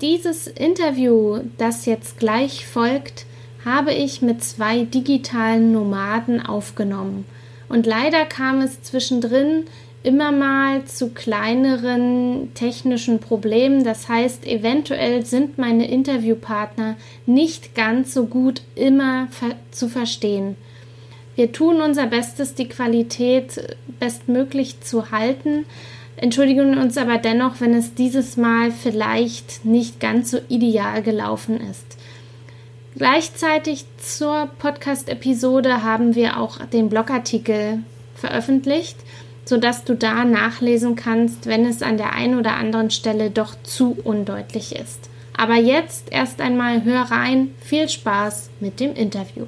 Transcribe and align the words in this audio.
Dieses 0.00 0.46
Interview, 0.46 1.40
das 1.56 1.84
jetzt 1.84 2.20
gleich 2.20 2.66
folgt, 2.66 3.26
habe 3.64 3.92
ich 3.92 4.22
mit 4.22 4.44
zwei 4.44 4.84
digitalen 4.84 5.72
Nomaden 5.72 6.40
aufgenommen. 6.44 7.24
Und 7.68 7.84
leider 7.84 8.24
kam 8.24 8.60
es 8.60 8.80
zwischendrin 8.82 9.64
immer 10.04 10.30
mal 10.30 10.84
zu 10.84 11.10
kleineren 11.10 12.54
technischen 12.54 13.18
Problemen. 13.18 13.82
Das 13.82 14.08
heißt, 14.08 14.46
eventuell 14.46 15.26
sind 15.26 15.58
meine 15.58 15.90
Interviewpartner 15.90 16.96
nicht 17.26 17.74
ganz 17.74 18.14
so 18.14 18.26
gut 18.26 18.62
immer 18.76 19.26
ver 19.32 19.56
zu 19.72 19.88
verstehen. 19.88 20.56
Wir 21.34 21.50
tun 21.50 21.80
unser 21.80 22.06
Bestes, 22.06 22.54
die 22.54 22.68
Qualität 22.68 23.76
bestmöglich 23.98 24.80
zu 24.80 25.10
halten, 25.10 25.66
entschuldigen 26.20 26.78
uns 26.78 26.96
aber 26.96 27.18
dennoch, 27.18 27.60
wenn 27.60 27.74
es 27.74 27.94
dieses 27.94 28.36
Mal 28.36 28.70
vielleicht 28.70 29.64
nicht 29.64 30.00
ganz 30.00 30.30
so 30.30 30.38
ideal 30.48 31.02
gelaufen 31.02 31.60
ist. 31.60 31.96
Gleichzeitig 32.96 33.84
zur 33.98 34.48
Podcast-Episode 34.58 35.82
haben 35.82 36.14
wir 36.14 36.38
auch 36.38 36.58
den 36.66 36.88
Blogartikel 36.88 37.84
veröffentlicht, 38.14 38.96
sodass 39.44 39.84
du 39.84 39.94
da 39.94 40.24
nachlesen 40.24 40.96
kannst, 40.96 41.46
wenn 41.46 41.64
es 41.64 41.82
an 41.82 41.96
der 41.96 42.12
einen 42.12 42.38
oder 42.38 42.56
anderen 42.56 42.90
Stelle 42.90 43.30
doch 43.30 43.54
zu 43.62 43.96
undeutlich 44.02 44.74
ist. 44.74 45.08
Aber 45.36 45.54
jetzt 45.54 46.10
erst 46.10 46.40
einmal 46.40 46.82
hör 46.84 47.02
rein. 47.02 47.54
Viel 47.60 47.88
Spaß 47.88 48.50
mit 48.58 48.80
dem 48.80 48.94
Interview. 48.94 49.46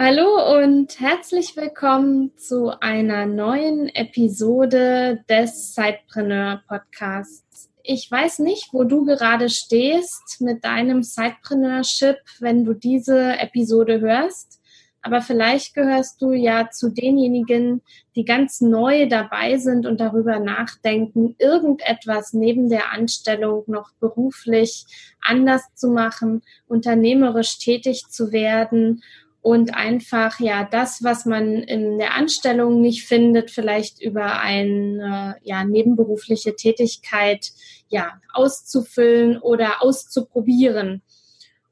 Hallo 0.00 0.60
und 0.60 1.00
herzlich 1.00 1.56
willkommen 1.56 2.30
zu 2.36 2.70
einer 2.80 3.26
neuen 3.26 3.88
Episode 3.88 5.24
des 5.28 5.74
Sidepreneur 5.74 6.62
Podcasts. 6.68 7.68
Ich 7.82 8.08
weiß 8.08 8.38
nicht, 8.38 8.68
wo 8.70 8.84
du 8.84 9.04
gerade 9.04 9.48
stehst 9.48 10.40
mit 10.40 10.64
deinem 10.64 11.02
Sidepreneurship, 11.02 12.18
wenn 12.38 12.64
du 12.64 12.74
diese 12.74 13.40
Episode 13.40 13.98
hörst, 14.00 14.60
aber 15.02 15.20
vielleicht 15.20 15.74
gehörst 15.74 16.22
du 16.22 16.30
ja 16.30 16.70
zu 16.70 16.90
denjenigen, 16.90 17.82
die 18.14 18.24
ganz 18.24 18.60
neu 18.60 19.08
dabei 19.08 19.56
sind 19.56 19.84
und 19.84 19.98
darüber 19.98 20.38
nachdenken, 20.38 21.34
irgendetwas 21.40 22.32
neben 22.32 22.68
der 22.68 22.92
Anstellung 22.92 23.64
noch 23.66 23.90
beruflich 23.98 24.84
anders 25.20 25.62
zu 25.74 25.88
machen, 25.88 26.42
unternehmerisch 26.68 27.58
tätig 27.58 28.04
zu 28.08 28.30
werden 28.30 29.02
und 29.40 29.74
einfach 29.74 30.40
ja 30.40 30.64
das, 30.64 31.02
was 31.02 31.24
man 31.24 31.54
in 31.54 31.98
der 31.98 32.14
Anstellung 32.14 32.80
nicht 32.80 33.06
findet, 33.06 33.50
vielleicht 33.50 34.02
über 34.02 34.40
eine 34.40 35.36
ja, 35.42 35.64
nebenberufliche 35.64 36.56
Tätigkeit 36.56 37.52
ja 37.88 38.20
auszufüllen 38.32 39.38
oder 39.38 39.82
auszuprobieren. 39.82 41.02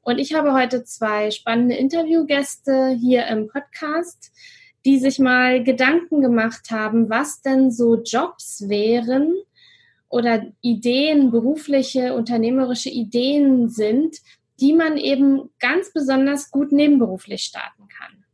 Und 0.01 0.19
ich 0.19 0.33
habe 0.33 0.53
heute 0.53 0.85
zwei 0.85 1.31
spannende 1.31 1.75
Interviewgäste 1.75 2.97
hier 2.99 3.27
im 3.27 3.47
Podcast, 3.47 4.31
die 4.85 4.99
sich 4.99 5.19
mal 5.19 5.63
Gedanken 5.63 6.21
gemacht 6.21 6.71
haben, 6.71 7.09
was 7.09 7.41
denn 7.41 7.71
so 7.71 8.01
Jobs 8.01 8.69
wären 8.69 9.35
oder 10.07 10.45
Ideen, 10.61 11.29
berufliche, 11.29 12.13
unternehmerische 12.13 12.89
Ideen 12.89 13.67
sind, 13.67 14.15
die 14.59 14.73
man 14.73 14.97
eben 14.97 15.49
ganz 15.59 15.93
besonders 15.93 16.51
gut 16.51 16.71
nebenberuflich 16.71 17.43
starten 17.43 17.87
kann. 17.87 18.25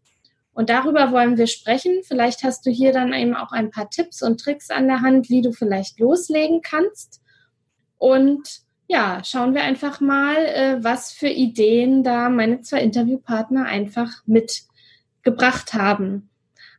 Und 0.54 0.70
darüber 0.70 1.12
wollen 1.12 1.38
wir 1.38 1.48
sprechen. 1.48 2.02
Vielleicht 2.04 2.44
hast 2.44 2.66
du 2.66 2.70
hier 2.70 2.94
dann 2.94 3.12
eben 3.14 3.36
auch 3.36 3.52
ein 3.52 3.72
paar 3.72 3.90
Tipps 3.90 4.22
und 4.22 4.40
Tricks 4.40 4.70
an 4.70 4.88
der 4.88 5.02
Hand, 5.02 5.30
wie 5.30 5.42
du 5.42 5.52
vielleicht 5.52 6.00
loslegen 6.00 6.62
kannst. 6.62 7.22
Und 7.98 8.62
ja, 8.88 9.22
schauen 9.24 9.56
wir 9.56 9.64
einfach 9.64 10.00
mal, 10.00 10.36
äh, 10.36 10.84
was 10.84 11.12
für 11.12 11.30
Ideen 11.30 12.04
da 12.04 12.30
meine 12.30 12.62
zwei 12.62 12.82
Interviewpartner 12.82 13.66
einfach 13.66 14.10
mitgebracht 14.26 15.74
haben. 15.74 16.30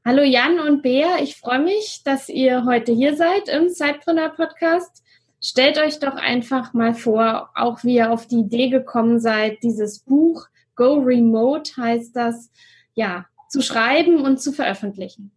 Hallo 0.05 0.23
Jan 0.23 0.61
und 0.61 0.83
Bea, 0.83 1.19
ich 1.23 1.37
freue 1.37 1.61
mich, 1.61 2.03
dass 2.05 2.29
ihr 2.29 2.67
heute 2.67 2.93
hier 2.93 3.17
seid 3.17 3.49
im 3.49 3.71
Sidepreneur 3.71 4.29
Podcast. 4.29 5.04
Stellt 5.47 5.77
euch 5.77 5.99
doch 5.99 6.15
einfach 6.15 6.73
mal 6.73 6.95
vor, 6.95 7.51
auch 7.55 7.85
wie 7.85 7.97
ihr 7.97 8.11
auf 8.11 8.27
die 8.27 8.41
Idee 8.41 8.71
gekommen 8.71 9.21
seid, 9.21 9.63
dieses 9.63 9.99
Buch 9.99 10.47
Go 10.75 10.95
Remote 10.95 11.71
heißt 11.77 12.17
das, 12.17 12.51
ja, 12.95 13.27
zu 13.51 13.61
schreiben 13.61 14.23
und 14.23 14.41
zu 14.41 14.53
veröffentlichen. 14.53 15.33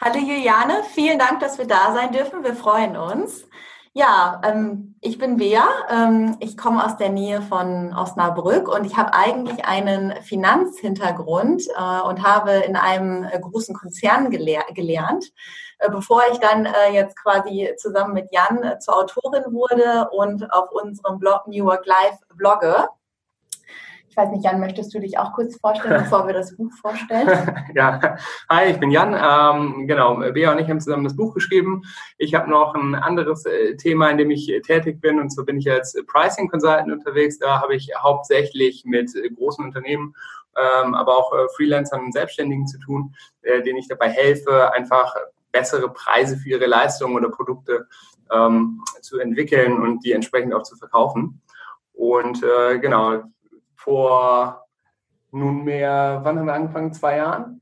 Hallo 0.00 0.18
Juliane, 0.18 0.82
vielen 0.96 1.16
Dank, 1.16 1.38
dass 1.38 1.58
wir 1.58 1.66
da 1.68 1.94
sein 1.94 2.10
dürfen. 2.10 2.42
Wir 2.42 2.56
freuen 2.56 2.96
uns. 2.96 3.46
Ja, 3.94 4.40
ähm, 4.42 4.94
ich 5.02 5.18
bin 5.18 5.36
Bea. 5.36 5.68
Ähm, 5.90 6.36
ich 6.40 6.56
komme 6.56 6.82
aus 6.82 6.96
der 6.96 7.10
Nähe 7.10 7.42
von 7.42 7.92
Osnabrück 7.94 8.68
und 8.74 8.86
ich 8.86 8.96
habe 8.96 9.12
eigentlich 9.12 9.66
einen 9.66 10.14
Finanzhintergrund 10.22 11.68
äh, 11.68 12.00
und 12.00 12.22
habe 12.26 12.52
in 12.52 12.76
einem 12.76 13.24
äh, 13.24 13.38
großen 13.38 13.74
Konzern 13.74 14.30
gelehr 14.30 14.64
gelernt, 14.72 15.30
äh, 15.78 15.90
bevor 15.90 16.22
ich 16.32 16.38
dann 16.38 16.64
äh, 16.64 16.94
jetzt 16.94 17.16
quasi 17.22 17.70
zusammen 17.76 18.14
mit 18.14 18.28
Jan 18.32 18.62
äh, 18.62 18.78
zur 18.78 18.96
Autorin 18.96 19.52
wurde 19.52 20.08
und 20.10 20.50
auf 20.50 20.70
unserem 20.72 21.18
Blog 21.18 21.46
New 21.46 21.66
Work 21.66 21.84
Life 21.84 22.18
blogge. 22.34 22.88
Ich 24.12 24.16
weiß 24.18 24.30
nicht, 24.30 24.44
Jan, 24.44 24.60
möchtest 24.60 24.92
du 24.92 25.00
dich 25.00 25.16
auch 25.16 25.32
kurz 25.32 25.58
vorstellen, 25.58 26.02
bevor 26.04 26.26
wir 26.26 26.34
das 26.34 26.54
Buch 26.54 26.70
vorstellen? 26.82 27.28
ja, 27.74 28.18
hi, 28.50 28.70
ich 28.70 28.78
bin 28.78 28.90
Jan. 28.90 29.14
Ähm, 29.14 29.86
genau, 29.86 30.16
Bea 30.32 30.52
und 30.52 30.58
ich 30.58 30.68
haben 30.68 30.82
zusammen 30.82 31.04
das 31.04 31.16
Buch 31.16 31.32
geschrieben. 31.32 31.80
Ich 32.18 32.34
habe 32.34 32.50
noch 32.50 32.74
ein 32.74 32.94
anderes 32.94 33.46
äh, 33.46 33.74
Thema, 33.76 34.10
in 34.10 34.18
dem 34.18 34.30
ich 34.30 34.50
äh, 34.50 34.60
tätig 34.60 35.00
bin, 35.00 35.18
und 35.18 35.30
zwar 35.30 35.46
bin 35.46 35.56
ich 35.56 35.70
als 35.70 35.96
Pricing 36.06 36.50
Consultant 36.50 36.92
unterwegs. 36.92 37.38
Da 37.38 37.62
habe 37.62 37.74
ich 37.74 37.90
hauptsächlich 37.96 38.84
mit 38.84 39.16
äh, 39.16 39.30
großen 39.30 39.64
Unternehmen, 39.64 40.14
ähm, 40.58 40.92
aber 40.92 41.16
auch 41.16 41.32
Freelancern 41.56 42.04
und 42.04 42.12
Selbstständigen 42.12 42.66
zu 42.66 42.78
tun, 42.80 43.14
denen 43.42 43.78
ich 43.78 43.88
dabei 43.88 44.10
helfe, 44.10 44.70
einfach 44.74 45.14
bessere 45.52 45.90
Preise 45.90 46.36
für 46.36 46.50
ihre 46.50 46.66
Leistungen 46.66 47.16
oder 47.16 47.30
Produkte 47.30 47.86
ähm, 48.30 48.84
zu 49.00 49.18
entwickeln 49.18 49.80
und 49.80 50.04
die 50.04 50.12
entsprechend 50.12 50.52
auch 50.52 50.64
zu 50.64 50.76
verkaufen. 50.76 51.40
Und 51.94 52.42
äh, 52.42 52.78
genau, 52.78 53.22
vor 53.82 54.66
nunmehr, 55.30 56.20
wann 56.22 56.38
haben 56.38 56.46
wir 56.46 56.54
angefangen? 56.54 56.92
Zwei 56.92 57.16
Jahren. 57.16 57.60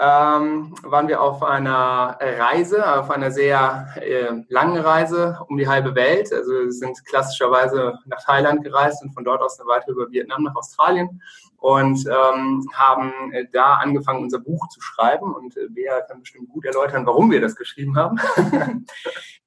Ähm, 0.00 0.76
waren 0.84 1.08
wir 1.08 1.20
auf 1.20 1.42
einer 1.42 2.16
Reise, 2.20 3.00
auf 3.00 3.10
einer 3.10 3.32
sehr 3.32 3.88
äh, 3.96 4.30
langen 4.48 4.78
Reise 4.78 5.40
um 5.48 5.56
die 5.56 5.66
halbe 5.66 5.96
Welt. 5.96 6.32
Also 6.32 6.52
wir 6.52 6.72
sind 6.72 7.04
klassischerweise 7.04 7.98
nach 8.06 8.22
Thailand 8.24 8.62
gereist 8.62 9.02
und 9.02 9.12
von 9.12 9.24
dort 9.24 9.42
aus 9.42 9.56
dann 9.56 9.66
weiter 9.66 9.90
über 9.90 10.08
Vietnam 10.10 10.44
nach 10.44 10.54
Australien 10.54 11.20
und 11.56 12.06
ähm, 12.06 12.68
haben 12.72 13.12
da 13.52 13.74
angefangen, 13.74 14.22
unser 14.22 14.38
Buch 14.38 14.68
zu 14.68 14.80
schreiben. 14.80 15.34
Und 15.34 15.56
äh, 15.56 15.66
Bea 15.68 16.00
kann 16.02 16.20
bestimmt 16.20 16.48
gut 16.48 16.64
erläutern, 16.64 17.04
warum 17.04 17.32
wir 17.32 17.40
das 17.40 17.56
geschrieben 17.56 17.96
haben. 17.96 18.20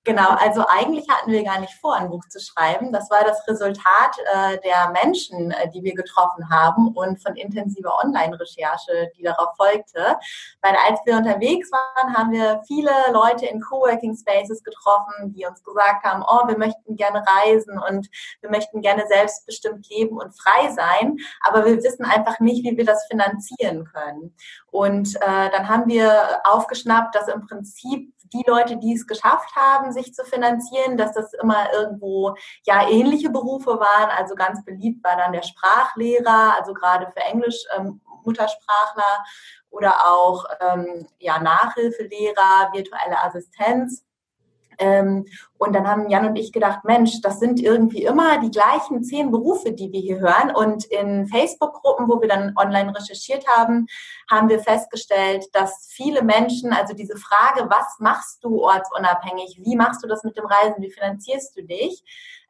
Genau, 0.03 0.29
also 0.29 0.66
eigentlich 0.67 1.07
hatten 1.09 1.31
wir 1.31 1.44
gar 1.44 1.59
nicht 1.59 1.75
vor, 1.75 1.95
ein 1.95 2.09
Buch 2.09 2.28
zu 2.28 2.39
schreiben. 2.39 2.91
Das 2.91 3.12
war 3.12 3.23
das 3.23 3.47
Resultat 3.47 4.17
äh, 4.34 4.58
der 4.61 4.90
Menschen, 4.90 5.52
äh, 5.52 5.70
die 5.70 5.84
wir 5.84 5.93
getroffen 5.93 6.49
haben 6.49 6.87
und 6.96 7.22
von 7.22 7.35
intensiver 7.35 7.99
Online-Recherche, 8.03 9.11
die 9.16 9.22
darauf 9.22 9.55
folgte. 9.55 10.17
Weil 10.64 10.76
als 10.87 10.99
wir 11.05 11.17
unterwegs 11.17 11.72
waren, 11.72 12.17
haben 12.17 12.31
wir 12.31 12.64
viele 12.66 12.90
Leute 13.14 13.46
in 13.46 13.61
Coworking 13.61 14.17
Spaces 14.17 14.64
getroffen, 14.64 15.34
die 15.35 15.46
uns 15.46 15.64
gesagt 15.64 16.03
haben, 16.03 16.23
oh, 16.28 16.47
wir 16.47 16.58
möchten 16.58 16.96
gerne 16.96 17.23
reisen 17.37 17.78
und 17.78 18.09
wir 18.41 18.49
möchten 18.49 18.81
gerne 18.81 19.05
selbstbestimmt 19.08 19.87
leben 19.90 20.17
und 20.17 20.31
frei 20.31 20.72
sein, 20.72 21.17
aber 21.41 21.64
wir 21.64 21.78
wissen 21.78 22.05
einfach 22.05 22.40
nicht, 22.40 22.64
wie 22.64 22.76
wir 22.76 22.85
das 22.85 23.05
finanzieren 23.05 23.85
können. 23.85 24.35
Und 24.72 25.16
äh, 25.17 25.52
dann 25.52 25.70
haben 25.70 25.87
wir 25.87 26.41
aufgeschnappt, 26.43 27.14
dass 27.14 27.28
im 27.28 27.46
Prinzip 27.46 28.11
die 28.33 28.43
Leute, 28.47 28.78
die 28.78 28.93
es 28.93 29.07
geschafft 29.07 29.55
haben, 29.55 29.91
sich 29.91 30.13
zu 30.13 30.23
finanzieren, 30.23 30.97
dass 30.97 31.13
das 31.13 31.33
immer 31.33 31.72
irgendwo 31.73 32.35
ja 32.66 32.87
ähnliche 32.87 33.29
Berufe 33.29 33.79
waren. 33.79 34.09
Also 34.17 34.35
ganz 34.35 34.63
beliebt 34.63 35.03
war 35.03 35.17
dann 35.17 35.33
der 35.33 35.43
Sprachlehrer, 35.43 36.55
also 36.57 36.73
gerade 36.73 37.07
für 37.11 37.22
Englisch 37.22 37.63
ähm, 37.78 38.01
Muttersprachler 38.23 39.23
oder 39.69 40.05
auch 40.05 40.45
ähm, 40.59 41.07
ja 41.19 41.39
Nachhilfelehrer, 41.39 42.72
virtuelle 42.73 43.23
Assistenz. 43.23 44.05
Ähm, 44.81 45.25
und 45.59 45.73
dann 45.73 45.87
haben 45.87 46.09
Jan 46.09 46.25
und 46.25 46.35
ich 46.37 46.51
gedacht, 46.51 46.79
Mensch, 46.85 47.22
das 47.22 47.39
sind 47.39 47.59
irgendwie 47.59 48.03
immer 48.03 48.39
die 48.39 48.49
gleichen 48.49 49.03
zehn 49.03 49.29
Berufe, 49.29 49.73
die 49.73 49.91
wir 49.91 49.99
hier 49.99 50.19
hören. 50.19 50.53
Und 50.55 50.85
in 50.85 51.28
Facebook-Gruppen, 51.28 52.09
wo 52.09 52.19
wir 52.19 52.28
dann 52.28 52.53
online 52.57 52.91
recherchiert 52.97 53.47
haben, 53.47 53.85
haben 54.29 54.49
wir 54.49 54.59
festgestellt, 54.59 55.45
dass 55.53 55.87
viele 55.91 56.23
Menschen, 56.23 56.73
also 56.73 56.95
diese 56.95 57.16
Frage, 57.16 57.69
was 57.69 57.99
machst 57.99 58.43
du 58.43 58.63
ortsunabhängig, 58.63 59.59
wie 59.63 59.75
machst 59.75 60.03
du 60.03 60.07
das 60.07 60.23
mit 60.23 60.35
dem 60.35 60.47
Reisen, 60.47 60.81
wie 60.81 60.91
finanzierst 60.91 61.55
du 61.55 61.63
dich, 61.63 62.03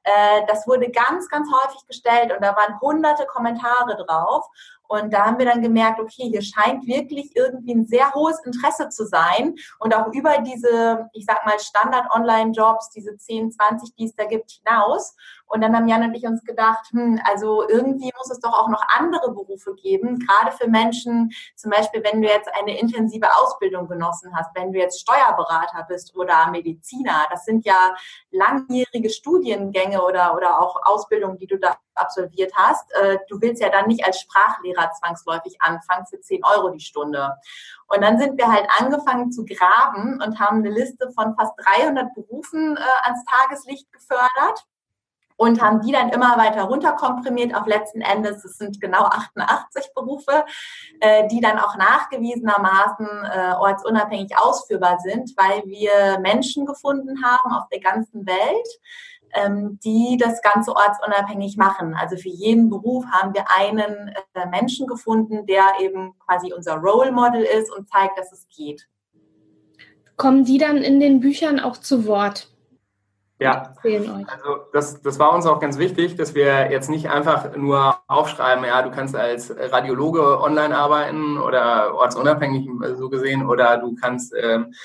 äh, 0.04 0.42
das 0.48 0.66
wurde 0.68 0.90
ganz, 0.90 1.28
ganz 1.30 1.48
häufig 1.52 1.86
gestellt 1.88 2.32
und 2.34 2.42
da 2.42 2.56
waren 2.56 2.80
hunderte 2.80 3.26
Kommentare 3.26 3.98
drauf. 3.98 4.48
Und 4.92 5.14
da 5.14 5.26
haben 5.26 5.40
wir 5.40 5.46
dann 5.46 5.62
gemerkt, 5.62 6.02
okay, 6.02 6.28
hier 6.30 6.42
scheint 6.42 6.86
wirklich 6.86 7.34
irgendwie 7.34 7.74
ein 7.74 7.86
sehr 7.86 8.14
hohes 8.14 8.44
Interesse 8.44 8.90
zu 8.90 9.06
sein 9.06 9.56
und 9.80 9.96
auch 9.96 10.12
über 10.12 10.40
diese, 10.40 11.10
ich 11.14 11.24
sag 11.26 11.46
mal, 11.46 11.58
Standard-Online-Jobs, 11.58 12.90
diese 12.90 13.16
10, 13.16 13.54
20, 13.54 13.96
die 13.96 14.04
es 14.04 14.16
da 14.16 14.26
gibt, 14.26 14.52
hinaus. 14.52 15.16
Und 15.46 15.62
dann 15.62 15.74
haben 15.74 15.88
Jan 15.88 16.04
und 16.04 16.14
ich 16.14 16.26
uns 16.26 16.44
gedacht, 16.44 16.88
hm, 16.92 17.22
also 17.24 17.66
irgendwie 17.70 18.12
muss 18.18 18.32
es 18.32 18.42
doch 18.42 18.52
auch 18.52 18.68
noch 18.68 18.84
andere 18.98 19.32
Berufe 19.32 19.76
geben, 19.76 20.20
gerade 20.20 20.52
für 20.58 20.68
Menschen, 20.68 21.32
zum 21.56 21.72
Beispiel, 21.72 22.04
wenn 22.04 22.22
du 22.22 22.28
jetzt 22.28 22.50
eine 22.60 22.78
intensive 22.78 23.28
Ausbildung 23.38 23.88
genossen 23.88 24.36
hast, 24.36 24.50
wenn 24.56 24.74
du 24.74 24.80
jetzt 24.80 25.00
Steuerberater 25.00 25.86
bist 25.88 26.18
oder 26.18 26.52
Mediziner, 26.52 27.28
das 27.30 27.46
sind 27.46 27.66
ja 27.66 27.96
langjährige 28.32 29.10
Studiengänge 29.10 30.04
oder, 30.04 30.36
oder 30.36 30.62
auch 30.62 30.76
Ausbildungen, 30.84 31.38
die 31.38 31.48
du 31.48 31.58
da 31.58 31.78
absolviert 32.02 32.52
hast. 32.56 32.92
Äh, 32.96 33.20
du 33.30 33.40
willst 33.42 33.62
ja 33.62 33.70
dann 33.70 33.88
nicht 33.88 34.06
als 34.06 34.20
Sprachlehrer 34.20 34.92
zwangsläufig 35.00 35.62
anfangen 35.62 36.06
für 36.08 36.20
10 36.20 36.44
Euro 36.44 36.70
die 36.70 36.80
Stunde. 36.80 37.36
Und 37.88 38.02
dann 38.02 38.18
sind 38.18 38.38
wir 38.38 38.48
halt 38.48 38.68
angefangen 38.80 39.32
zu 39.32 39.46
graben 39.46 40.22
und 40.22 40.40
haben 40.40 40.58
eine 40.58 40.70
Liste 40.70 41.12
von 41.12 41.36
fast 41.36 41.54
300 41.58 42.14
Berufen 42.14 42.78
äh, 42.78 43.08
ans 43.08 43.24
Tageslicht 43.26 43.92
gefördert 43.92 44.66
und 45.38 45.62
haben 45.62 45.82
die 45.82 45.92
dann 45.92 46.10
immer 46.10 46.38
weiter 46.38 46.64
runterkomprimiert 46.64 47.56
auf 47.56 47.66
letzten 47.66 48.02
Endes, 48.02 48.46
es 48.46 48.58
sind 48.58 48.80
genau 48.80 49.06
88 49.06 49.92
Berufe, 49.96 50.46
äh, 51.00 51.28
die 51.30 51.42
dann 51.42 51.58
auch 51.58 51.76
nachgewiesenermaßen 51.78 53.08
ortsunabhängig 53.60 54.38
ausführbar 54.38 55.00
sind, 55.00 55.32
weil 55.38 55.64
wir 55.66 56.20
Menschen 56.20 56.66
gefunden 56.66 57.24
haben 57.24 57.54
auf 57.54 57.68
der 57.70 57.80
ganzen 57.80 58.26
Welt, 58.28 58.68
ähm, 59.34 59.80
die 59.84 60.18
das 60.20 60.42
Ganze 60.42 60.76
ortsunabhängig 60.76 61.58
machen. 61.58 61.96
Also 61.96 62.18
für 62.18 62.30
jeden 62.30 62.70
Beruf 62.70 63.06
haben 63.12 63.34
wir 63.34 63.46
einen 63.56 64.14
äh, 64.34 64.48
Menschen 64.50 64.88
gefunden, 64.88 65.46
der 65.46 65.64
eben 65.80 66.14
quasi 66.20 66.54
unser 66.54 66.76
Role 66.76 67.12
Model 67.12 67.44
ist 67.44 67.72
und 67.72 67.90
zeigt, 67.90 68.18
dass 68.18 68.32
es 68.32 68.48
geht. 68.50 68.88
Kommen 70.18 70.46
die 70.46 70.58
dann 70.58 70.78
in 70.78 71.00
den 71.00 71.20
Büchern 71.20 71.60
auch 71.60 71.78
zu 71.78 72.06
Wort? 72.06 72.52
Ja, 73.42 73.74
also 73.84 74.60
das, 74.72 75.02
das 75.02 75.18
war 75.18 75.34
uns 75.34 75.48
auch 75.48 75.60
ganz 75.60 75.80
wichtig, 75.80 76.16
dass 76.16 76.36
wir 76.36 76.70
jetzt 76.70 76.92
nicht 76.92 77.10
einfach 77.10 77.56
nur 77.56 77.98
aufschreiben, 78.08 78.64
ja, 78.66 78.84
du 78.84 78.92
kannst 78.92 79.16
als 79.16 79.52
Radiologe 79.58 80.40
online 80.40 80.78
arbeiten 80.78 81.40
oder 81.40 81.96
ortsunabhängig 81.96 82.70
so 83.00 83.10
gesehen 83.10 83.44
oder 83.44 83.78
du 83.78 83.96
kannst 84.00 84.36
ähm, 84.40 84.68
äh, 84.70 84.76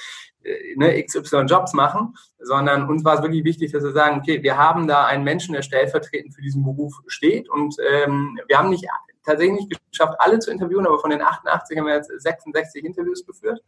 ne, 0.76 1.02
XY 1.02 1.42
Jobs 1.46 1.72
machen, 1.72 2.14
sondern 2.38 2.88
uns 2.88 3.04
war 3.04 3.14
es 3.14 3.22
wirklich 3.22 3.44
wichtig, 3.44 3.72
dass 3.72 3.84
wir 3.84 3.92
sagen, 3.92 4.20
okay, 4.20 4.42
wir 4.42 4.56
haben 4.56 4.86
da 4.86 5.06
einen 5.06 5.24
Menschen, 5.24 5.54
der 5.54 5.62
stellvertretend 5.62 6.34
für 6.34 6.42
diesen 6.42 6.64
Beruf 6.64 6.94
steht 7.06 7.48
und 7.48 7.76
ähm, 7.80 8.38
wir 8.46 8.58
haben 8.58 8.70
nicht 8.70 8.86
tatsächlich 9.24 9.66
nicht 9.66 9.80
geschafft, 9.90 10.14
alle 10.18 10.38
zu 10.38 10.50
interviewen, 10.50 10.86
aber 10.86 10.98
von 11.00 11.10
den 11.10 11.20
88 11.20 11.78
haben 11.78 11.86
wir 11.86 11.94
jetzt 11.94 12.12
66 12.20 12.84
Interviews 12.84 13.26
geführt 13.26 13.60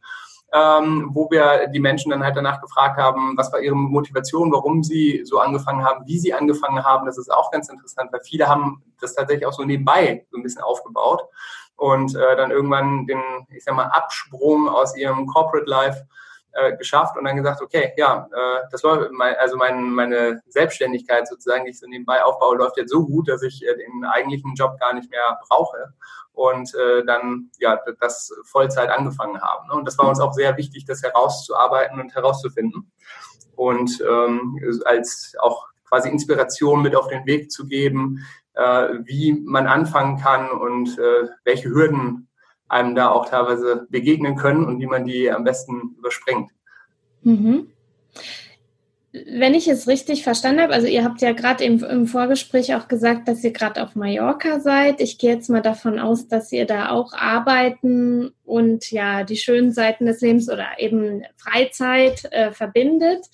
ähm, 0.53 1.11
wo 1.13 1.31
wir 1.31 1.69
die 1.69 1.81
Menschen 1.81 2.11
dann 2.11 2.25
halt 2.25 2.37
danach 2.37 2.61
gefragt 2.61 2.97
haben, 2.97 3.37
was 3.37 3.53
war 3.53 3.61
ihre 3.61 3.77
Motivation, 3.77 4.51
warum 4.53 4.83
sie 4.83 5.23
so 5.25 5.39
angefangen 5.39 5.85
haben, 5.85 6.07
wie 6.07 6.19
sie 6.19 6.33
angefangen 6.33 6.85
haben. 6.85 7.07
Das 7.07 7.19
ist 7.19 7.31
auch 7.31 7.51
ganz 7.51 7.69
interessant, 7.69 8.13
weil 8.13 8.21
viele 8.25 8.49
haben 8.49 8.83
das 9.01 9.15
tatsächlich 9.15 9.47
auch 9.47 9.53
so 9.53 9.65
nebenbei 9.65 10.27
so 10.31 10.39
ein 10.39 10.43
bisschen 10.43 10.63
aufgebaut 10.63 11.23
und 11.77 12.15
äh, 12.15 12.37
dann 12.37 12.51
irgendwann 12.51 13.07
den, 13.07 13.21
ich 13.51 13.65
sag 13.65 13.75
mal, 13.75 13.87
Absprung 13.87 14.69
aus 14.69 14.97
ihrem 14.97 15.27
Corporate 15.27 15.69
Life 15.69 16.07
äh, 16.53 16.77
geschafft 16.77 17.17
und 17.17 17.25
dann 17.25 17.37
gesagt, 17.37 17.61
okay, 17.63 17.93
ja, 17.97 18.29
äh, 18.33 18.61
das 18.71 18.83
läuft, 18.83 19.11
mein, 19.13 19.35
also 19.37 19.57
mein, 19.57 19.91
meine 19.91 20.43
Selbstständigkeit 20.49 21.29
sozusagen, 21.29 21.65
die 21.65 21.71
ich 21.71 21.79
so 21.79 21.87
nebenbei 21.87 22.23
aufbaue, 22.23 22.57
läuft 22.57 22.77
jetzt 22.77 22.91
so 22.91 23.07
gut, 23.07 23.29
dass 23.29 23.43
ich 23.43 23.65
äh, 23.67 23.77
den 23.77 24.05
eigentlichen 24.05 24.55
Job 24.55 24.79
gar 24.81 24.93
nicht 24.93 25.11
mehr 25.11 25.39
brauche 25.49 25.95
und 26.33 26.75
äh, 26.75 27.05
dann 27.05 27.51
ja 27.59 27.81
das 28.01 28.33
Vollzeit 28.45 28.91
angefangen 28.91 29.41
haben. 29.41 29.69
Ne? 29.69 29.75
Und 29.75 29.87
das 29.87 29.99
war 29.99 30.09
uns 30.09 30.21
auch 30.21 30.33
sehr 30.33 30.57
wichtig, 30.57 30.85
das 30.85 31.03
herauszuarbeiten 31.03 32.01
und 32.01 32.15
herauszufinden 32.15 32.91
und 33.57 34.01
ähm, 34.09 34.59
als 34.85 35.35
auch 35.41 35.67
quasi 35.85 36.09
Inspiration 36.09 36.83
mit 36.83 36.95
auf 36.95 37.09
den 37.09 37.27
Weg 37.27 37.51
zu 37.51 37.67
geben, 37.67 38.25
äh, 38.55 38.89
wie 39.05 39.33
man 39.33 39.67
anfangen 39.67 40.19
kann 40.19 40.51
und 40.51 40.99
äh, 40.99 41.29
welche 41.45 41.71
Hürden 41.71 42.28
einem 42.69 42.95
da 42.95 43.11
auch 43.11 43.29
teilweise 43.29 43.87
begegnen 43.91 44.37
können 44.37 44.65
und 44.65 44.81
wie 44.81 44.87
man 44.87 45.05
die 45.05 45.31
am 45.31 45.45
besten 45.45 45.95
überspringt. 45.99 46.51
Mhm 47.23 47.69
wenn 49.13 49.55
ich 49.55 49.69
es 49.69 49.89
richtig 49.89 50.23
verstanden 50.23 50.61
habe, 50.61 50.75
also 50.75 50.87
ihr 50.87 51.03
habt 51.03 51.23
ja 51.23 51.33
gerade 51.33 51.65
im, 51.65 51.83
im, 51.83 52.07
Vorgespräch 52.07 52.75
auch 52.75 52.89
gesagt, 52.89 53.27
dass 53.27 53.43
ihr 53.43 53.53
gerade 53.53 53.83
auf 53.83 53.95
Mallorca 53.95 54.61
seid. 54.61 55.01
Ich 55.01 55.19
gehe 55.19 55.33
jetzt 55.33 55.49
mal 55.49 55.63
davon 55.63 55.99
aus, 55.99 56.29
dass 56.29 56.53
ihr 56.53 56.67
da 56.67 56.91
auch 56.91 57.15
arbeiten 57.15 58.33
und 58.45 58.91
ja 58.91 59.25
die 59.25 59.37
schönen 59.37 59.73
Seiten 59.73 60.05
des 60.05 60.21
Lebens 60.21 60.51
oder 60.51 60.67
eben 60.79 61.23
Freizeit 61.37 62.31
äh, 62.33 62.53
verbindet. 62.53 63.25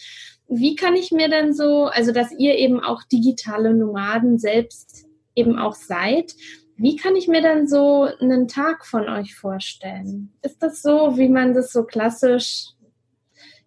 Wie 0.47 0.77
kann 0.77 0.95
ich 0.95 1.11
mir 1.11 1.29
denn 1.29 1.55
so, 1.55 1.87
also 1.87 2.13
dass 2.13 2.31
ihr 2.31 2.57
eben 2.57 2.81
auch 2.81 3.03
digitale 3.03 3.75
Nomaden 3.75 4.39
selbst 4.39 5.07
eben 5.35 5.59
auch 5.59 5.75
seid, 5.75 6.35
wie 6.77 6.97
kann 6.97 7.17
ich 7.17 7.29
mir 7.29 7.43
dann 7.43 7.67
so 7.67 8.09
einen 8.21 8.49
Tag 8.49 8.85
von 8.85 9.09
euch 9.09 9.35
vorstellen? 9.35 10.33
Ist 10.43 10.63
das 10.63 10.83
so, 10.83 11.17
wie 11.17 11.29
man 11.29 11.55
das 11.55 11.73
so 11.73 11.85
klassisch 11.85 12.75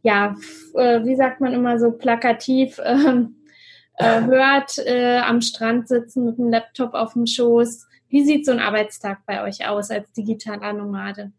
ja, 0.08 0.36
äh, 0.76 1.04
wie 1.04 1.16
sagt 1.16 1.42
man 1.42 1.54
immer 1.54 1.80
so 1.80 1.92
plakativ, 1.92 2.80
ähm, 2.84 3.36
äh, 3.96 4.22
hört, 4.22 4.78
äh, 4.78 5.18
am 5.20 5.42
Strand 5.42 5.88
sitzen 5.88 6.26
mit 6.26 6.38
dem 6.38 6.50
Laptop 6.50 6.94
auf 6.94 7.14
dem 7.14 7.26
Schoß. 7.26 7.88
Wie 8.10 8.24
sieht 8.24 8.46
so 8.46 8.52
ein 8.54 8.60
Arbeitstag 8.60 9.20
bei 9.26 9.44
euch 9.44 9.68
aus 9.68 9.92
als 9.92 10.12
digitaler 10.14 10.72
Nomade? 10.74 11.32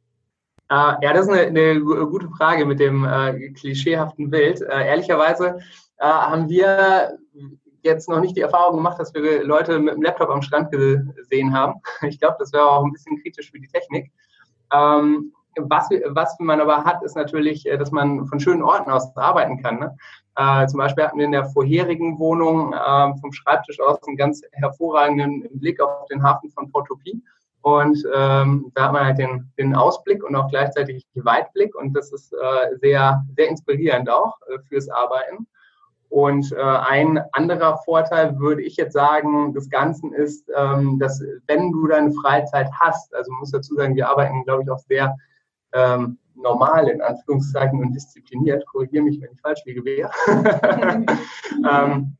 Uh, 0.70 1.00
ja, 1.00 1.14
das 1.14 1.26
ist 1.26 1.32
eine, 1.32 1.46
eine, 1.46 1.80
gute 1.80 2.28
Frage 2.28 2.66
mit 2.66 2.78
dem 2.78 3.06
äh, 3.06 3.48
klischeehaften 3.52 4.28
Bild. 4.28 4.60
Äh, 4.60 4.88
ehrlicherweise 4.88 5.60
äh, 5.96 6.04
haben 6.04 6.50
wir 6.50 7.18
jetzt 7.82 8.08
noch 8.08 8.20
nicht 8.20 8.36
die 8.36 8.42
Erfahrung 8.42 8.76
gemacht, 8.76 8.98
dass 8.98 9.14
wir 9.14 9.44
Leute 9.44 9.78
mit 9.78 9.94
dem 9.94 10.02
Laptop 10.02 10.30
am 10.30 10.42
Strand 10.42 10.70
gesehen 10.70 11.54
haben. 11.54 11.80
Ich 12.02 12.18
glaube, 12.18 12.36
das 12.38 12.52
wäre 12.52 12.68
auch 12.68 12.84
ein 12.84 12.92
bisschen 12.92 13.20
kritisch 13.22 13.50
für 13.50 13.60
die 13.60 13.68
Technik. 13.68 14.10
Ähm, 14.72 15.32
was, 15.56 15.88
was 16.06 16.36
man 16.38 16.60
aber 16.60 16.84
hat, 16.84 17.02
ist 17.02 17.16
natürlich, 17.16 17.66
äh, 17.66 17.76
dass 17.76 17.90
man 17.90 18.26
von 18.26 18.40
schönen 18.40 18.62
Orten 18.62 18.90
aus 18.90 19.16
arbeiten 19.16 19.60
kann. 19.62 19.78
Ne? 19.78 19.96
Äh, 20.36 20.66
zum 20.66 20.78
Beispiel 20.78 21.04
hatten 21.04 21.18
wir 21.18 21.24
in 21.24 21.32
der 21.32 21.46
vorherigen 21.46 22.18
Wohnung 22.18 22.72
äh, 22.72 23.20
vom 23.20 23.32
Schreibtisch 23.32 23.80
aus 23.80 24.02
einen 24.06 24.16
ganz 24.16 24.42
hervorragenden 24.52 25.48
Blick 25.58 25.80
auf 25.80 26.06
den 26.06 26.22
Hafen 26.22 26.50
von 26.50 26.70
Portopie. 26.70 27.20
Und 27.62 28.02
ähm, 28.14 28.70
da 28.74 28.84
hat 28.84 28.92
man 28.92 29.04
halt 29.04 29.18
den, 29.18 29.50
den 29.58 29.74
Ausblick 29.74 30.22
und 30.22 30.36
auch 30.36 30.48
gleichzeitig 30.48 31.04
den 31.14 31.24
Weitblick. 31.24 31.74
Und 31.74 31.92
das 31.92 32.12
ist 32.12 32.32
äh, 32.32 32.76
sehr, 32.80 33.24
sehr 33.36 33.48
inspirierend 33.48 34.08
auch 34.08 34.38
äh, 34.48 34.58
fürs 34.68 34.88
Arbeiten. 34.88 35.46
Und 36.10 36.52
äh, 36.52 36.56
ein 36.56 37.22
anderer 37.32 37.78
Vorteil 37.84 38.38
würde 38.38 38.62
ich 38.62 38.76
jetzt 38.76 38.94
sagen, 38.94 39.52
des 39.52 39.68
Ganzen 39.68 40.12
ist, 40.12 40.50
ähm, 40.56 40.98
dass 40.98 41.22
wenn 41.46 41.70
du 41.70 41.86
deine 41.86 42.12
Freizeit 42.12 42.70
hast, 42.80 43.14
also 43.14 43.30
muss 43.32 43.50
dazu 43.50 43.74
sagen, 43.74 43.94
wir 43.94 44.08
arbeiten, 44.08 44.44
glaube 44.44 44.62
ich, 44.62 44.70
auch 44.70 44.78
sehr 44.78 45.16
ähm, 45.72 46.18
normal 46.34 46.88
in 46.88 47.02
Anführungszeichen 47.02 47.80
und 47.80 47.92
diszipliniert. 47.92 48.64
Korrigiere 48.66 49.04
mich, 49.04 49.20
wenn 49.20 49.32
ich 49.32 49.40
falsch 49.40 49.60
liege, 49.66 49.84
wäre. 49.84 50.10
ähm, 51.70 52.16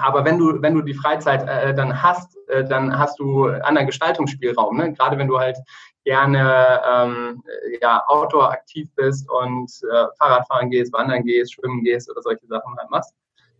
aber 0.00 0.24
wenn 0.24 0.38
du, 0.38 0.62
wenn 0.62 0.74
du 0.74 0.82
die 0.82 0.94
Freizeit 0.94 1.46
äh, 1.46 1.74
dann 1.74 2.02
hast, 2.02 2.38
äh, 2.48 2.64
dann 2.64 2.98
hast 2.98 3.18
du 3.18 3.46
anderen 3.46 3.86
Gestaltungsspielraum. 3.86 4.76
Ne? 4.76 4.92
Gerade 4.94 5.18
wenn 5.18 5.28
du 5.28 5.38
halt 5.38 5.58
gerne 6.04 6.80
ähm, 6.90 7.42
ja, 7.80 8.02
Outdoor 8.08 8.50
aktiv 8.50 8.88
bist 8.96 9.28
und 9.30 9.70
äh, 9.90 10.06
Fahrradfahren 10.18 10.70
gehst, 10.70 10.92
wandern 10.92 11.24
gehst, 11.24 11.54
schwimmen 11.54 11.82
gehst 11.84 12.10
oder 12.10 12.22
solche 12.22 12.46
Sachen 12.46 12.76
halt 12.76 12.90
machst, 12.90 13.14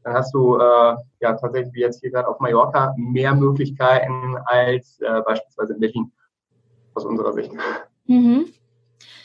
dann 0.05 0.15
hast 0.15 0.35
du 0.35 0.57
äh, 0.57 0.97
ja 1.21 1.35
tatsächlich 1.35 1.73
wie 1.75 1.81
jetzt 1.81 2.01
hier 2.01 2.11
gerade 2.11 2.29
auf 2.29 2.41
Mallorca 2.41 2.95
mehr 2.97 3.35
Möglichkeiten 3.35 4.37
als 4.47 5.01
äh, 5.01 5.21
beispielsweise 5.23 5.75
in 5.75 5.81
Berlin 5.81 6.13
aus 6.95 7.05
unserer 7.05 7.33
Sicht. 7.33 7.53
Mhm. 8.07 8.47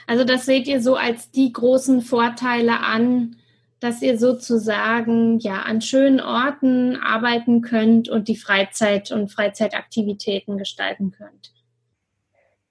Also 0.06 0.24
das 0.24 0.46
seht 0.46 0.68
ihr 0.68 0.82
so 0.82 0.96
als 0.96 1.32
die 1.32 1.52
großen 1.52 2.02
Vorteile 2.02 2.80
an, 2.80 3.36
dass 3.80 4.02
ihr 4.02 4.18
sozusagen 4.18 5.40
ja 5.40 5.62
an 5.64 5.82
schönen 5.82 6.22
Orten 6.22 6.96
arbeiten 6.96 7.62
könnt 7.62 8.10
und 8.10 8.28
die 8.28 8.38
Freizeit 8.38 9.12
und 9.12 9.32
Freizeitaktivitäten 9.32 10.58
gestalten 10.58 11.12
könnt. 11.12 11.52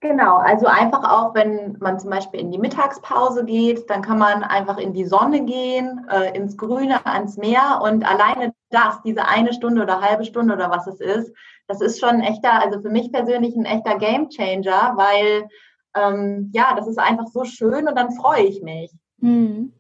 Genau, 0.00 0.36
also 0.36 0.66
einfach 0.66 1.10
auch, 1.10 1.34
wenn 1.34 1.78
man 1.80 1.98
zum 1.98 2.10
Beispiel 2.10 2.40
in 2.40 2.50
die 2.50 2.58
Mittagspause 2.58 3.44
geht, 3.46 3.88
dann 3.88 4.02
kann 4.02 4.18
man 4.18 4.44
einfach 4.44 4.76
in 4.76 4.92
die 4.92 5.06
Sonne 5.06 5.44
gehen, 5.44 6.06
äh, 6.10 6.36
ins 6.36 6.58
Grüne, 6.58 7.04
ans 7.06 7.38
Meer 7.38 7.80
und 7.82 8.04
alleine 8.04 8.52
das, 8.70 9.00
diese 9.04 9.26
eine 9.26 9.54
Stunde 9.54 9.82
oder 9.82 10.02
halbe 10.02 10.26
Stunde 10.26 10.52
oder 10.52 10.70
was 10.70 10.86
es 10.86 11.00
ist, 11.00 11.32
das 11.66 11.80
ist 11.80 11.98
schon 11.98 12.10
ein 12.10 12.20
echter, 12.20 12.60
also 12.60 12.80
für 12.80 12.90
mich 12.90 13.10
persönlich 13.10 13.56
ein 13.56 13.64
echter 13.64 13.96
Gamechanger, 13.96 14.92
weil 14.96 15.48
ähm, 15.96 16.50
ja, 16.52 16.74
das 16.76 16.86
ist 16.86 16.98
einfach 16.98 17.26
so 17.28 17.44
schön 17.44 17.88
und 17.88 17.96
dann 17.96 18.12
freue 18.12 18.44
ich 18.44 18.62
mich. 18.62 18.90
Hm. 19.20 19.72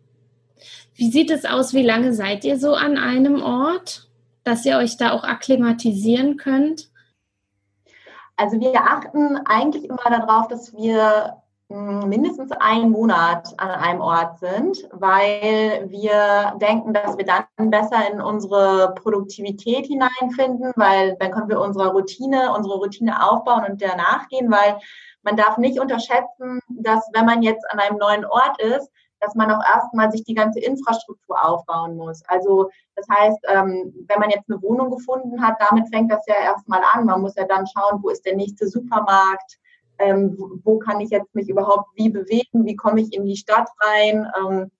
Wie 0.94 1.10
sieht 1.10 1.30
es 1.30 1.44
aus? 1.44 1.74
Wie 1.74 1.82
lange 1.82 2.14
seid 2.14 2.44
ihr 2.44 2.58
so 2.58 2.72
an 2.72 2.96
einem 2.96 3.42
Ort, 3.42 4.08
dass 4.44 4.64
ihr 4.64 4.78
euch 4.78 4.96
da 4.96 5.12
auch 5.12 5.24
akklimatisieren 5.24 6.38
könnt? 6.38 6.88
Also 8.36 8.60
wir 8.60 8.74
achten 8.80 9.38
eigentlich 9.46 9.84
immer 9.84 10.10
darauf, 10.10 10.48
dass 10.48 10.74
wir 10.74 11.42
hm, 11.68 12.08
mindestens 12.08 12.52
einen 12.52 12.90
Monat 12.90 13.54
an 13.56 13.70
einem 13.70 14.00
Ort 14.00 14.38
sind, 14.38 14.86
weil 14.92 15.86
wir 15.88 16.54
denken, 16.60 16.92
dass 16.92 17.16
wir 17.16 17.24
dann 17.24 17.70
besser 17.70 18.10
in 18.12 18.20
unsere 18.20 18.94
Produktivität 18.94 19.86
hineinfinden, 19.86 20.72
weil 20.76 21.16
dann 21.18 21.32
können 21.32 21.48
wir 21.48 21.60
unsere 21.60 21.92
Routine, 21.92 22.52
unsere 22.54 22.76
Routine 22.76 23.26
aufbauen 23.26 23.64
und 23.68 23.80
der 23.80 23.96
nachgehen, 23.96 24.50
weil 24.50 24.78
man 25.22 25.36
darf 25.36 25.58
nicht 25.58 25.80
unterschätzen, 25.80 26.60
dass 26.68 27.08
wenn 27.12 27.26
man 27.26 27.42
jetzt 27.42 27.68
an 27.72 27.80
einem 27.80 27.98
neuen 27.98 28.24
Ort 28.24 28.62
ist, 28.62 28.92
dass 29.20 29.34
man 29.34 29.50
auch 29.50 29.62
erstmal 29.64 30.10
sich 30.10 30.24
die 30.24 30.34
ganze 30.34 30.60
Infrastruktur 30.60 31.42
aufbauen 31.44 31.96
muss. 31.96 32.22
Also 32.28 32.70
das 32.94 33.06
heißt, 33.08 33.38
ähm, 33.48 33.94
wenn 34.08 34.20
man 34.20 34.30
jetzt 34.30 34.48
eine 34.48 34.62
Wohnung 34.62 34.90
gefunden 34.90 35.42
hat, 35.42 35.56
damit 35.60 35.88
fängt 35.88 36.10
das 36.10 36.24
ja 36.26 36.34
erstmal 36.42 36.82
an. 36.92 37.06
Man 37.06 37.22
muss 37.22 37.34
ja 37.36 37.44
dann 37.44 37.66
schauen, 37.66 38.02
wo 38.02 38.10
ist 38.10 38.24
der 38.24 38.36
nächste 38.36 38.68
Supermarkt, 38.68 39.58
ähm, 39.98 40.36
wo 40.64 40.78
kann 40.78 41.00
ich 41.00 41.10
jetzt 41.10 41.34
mich 41.34 41.48
überhaupt 41.48 41.88
wie 41.94 42.10
bewegen, 42.10 42.66
wie 42.66 42.76
komme 42.76 43.00
ich 43.00 43.12
in 43.12 43.24
die 43.24 43.36
Stadt 43.36 43.68
rein. 43.80 44.30
Ähm, 44.38 44.70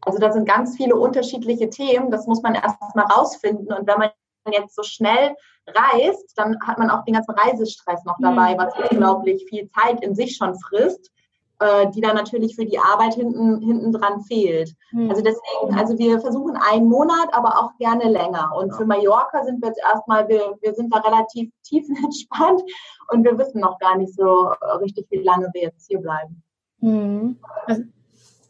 also 0.00 0.18
da 0.18 0.32
sind 0.32 0.46
ganz 0.46 0.76
viele 0.76 0.96
unterschiedliche 0.96 1.70
Themen, 1.70 2.10
das 2.10 2.26
muss 2.26 2.42
man 2.42 2.54
erstmal 2.54 3.06
rausfinden. 3.06 3.72
Und 3.72 3.86
wenn 3.86 3.98
man 3.98 4.10
jetzt 4.52 4.76
so 4.76 4.82
schnell 4.82 5.34
reist, 5.66 6.32
dann 6.36 6.56
hat 6.64 6.78
man 6.78 6.90
auch 6.90 7.04
den 7.04 7.14
ganzen 7.14 7.32
Reisestress 7.32 8.04
noch 8.04 8.16
dabei, 8.20 8.54
mhm. 8.54 8.58
was 8.58 8.90
unglaublich 8.90 9.44
viel 9.48 9.68
Zeit 9.70 10.02
in 10.02 10.14
sich 10.14 10.36
schon 10.36 10.58
frisst 10.60 11.10
äh, 11.58 11.90
die 11.90 12.00
dann 12.00 12.16
natürlich 12.16 12.54
für 12.54 12.66
die 12.66 12.78
Arbeit 12.78 13.14
hinten, 13.14 13.60
hinten 13.60 13.92
dran 13.92 14.20
fehlt. 14.22 14.74
Mhm. 14.92 15.10
Also 15.10 15.22
deswegen, 15.22 15.78
also 15.78 15.98
wir 15.98 16.20
versuchen 16.20 16.56
einen 16.56 16.88
Monat, 16.88 17.28
aber 17.32 17.58
auch 17.58 17.76
gerne 17.78 18.10
länger. 18.10 18.52
Und 18.56 18.74
für 18.74 18.84
Mallorca 18.84 19.42
sind 19.44 19.62
wir 19.62 19.68
jetzt 19.68 19.80
erstmal, 19.80 20.28
wir, 20.28 20.56
wir 20.60 20.74
sind 20.74 20.94
da 20.94 20.98
relativ 20.98 21.50
tiefenentspannt 21.62 22.62
und 23.08 23.24
wir 23.24 23.38
wissen 23.38 23.60
noch 23.60 23.78
gar 23.78 23.96
nicht 23.96 24.14
so 24.14 24.50
richtig, 24.80 25.06
wie 25.10 25.22
lange 25.22 25.48
wir 25.54 25.62
jetzt 25.62 25.86
hier 25.88 26.00
bleiben. 26.00 26.42
Mhm. 26.80 27.38
Also, 27.66 27.82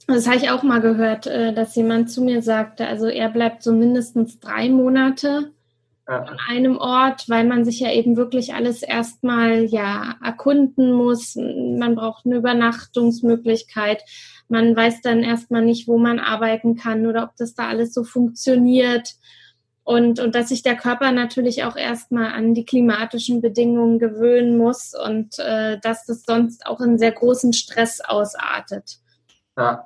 das 0.09 0.27
habe 0.27 0.37
ich 0.37 0.51
auch 0.51 0.63
mal 0.63 0.81
gehört, 0.81 1.27
äh, 1.27 1.53
dass 1.53 1.75
jemand 1.75 2.11
zu 2.11 2.23
mir 2.23 2.43
sagte, 2.43 2.87
also 2.87 3.07
er 3.07 3.29
bleibt 3.29 3.63
so 3.63 3.73
mindestens 3.73 4.39
drei 4.39 4.69
Monate 4.69 5.53
an 6.07 6.39
einem 6.49 6.77
Ort, 6.77 7.29
weil 7.29 7.45
man 7.45 7.65
sich 7.65 7.81
ja 7.81 7.91
eben 7.93 8.17
wirklich 8.17 8.55
alles 8.55 8.83
erstmal 8.83 9.65
ja 9.65 10.15
erkunden 10.23 10.93
muss. 10.93 11.35
Man 11.35 11.97
braucht 11.97 12.27
eine 12.27 12.37
Übernachtungsmöglichkeit. 12.37 14.03
Man 14.49 14.77
weiß 14.77 15.01
dann 15.03 15.25
erstmal 15.25 15.63
nicht, 15.63 15.89
wo 15.89 15.99
man 15.99 16.21
arbeiten 16.21 16.77
kann 16.77 17.07
oder 17.07 17.25
ob 17.25 17.37
das 17.37 17.55
da 17.55 17.69
alles 17.69 17.93
so 17.93 18.05
funktioniert. 18.05 19.17
Und, 19.83 20.19
und 20.21 20.35
dass 20.35 20.49
sich 20.49 20.63
der 20.63 20.77
Körper 20.77 21.13
natürlich 21.13 21.65
auch 21.65 21.77
erstmal 21.77 22.33
an 22.33 22.55
die 22.55 22.65
klimatischen 22.65 23.41
Bedingungen 23.41 23.99
gewöhnen 23.99 24.59
muss 24.59 24.95
und 24.95 25.39
äh, 25.39 25.79
dass 25.81 26.05
das 26.07 26.23
sonst 26.23 26.67
auch 26.67 26.81
in 26.81 26.99
sehr 26.99 27.13
großen 27.13 27.53
Stress 27.53 28.01
ausartet. 28.01 28.99
Ja, 29.57 29.85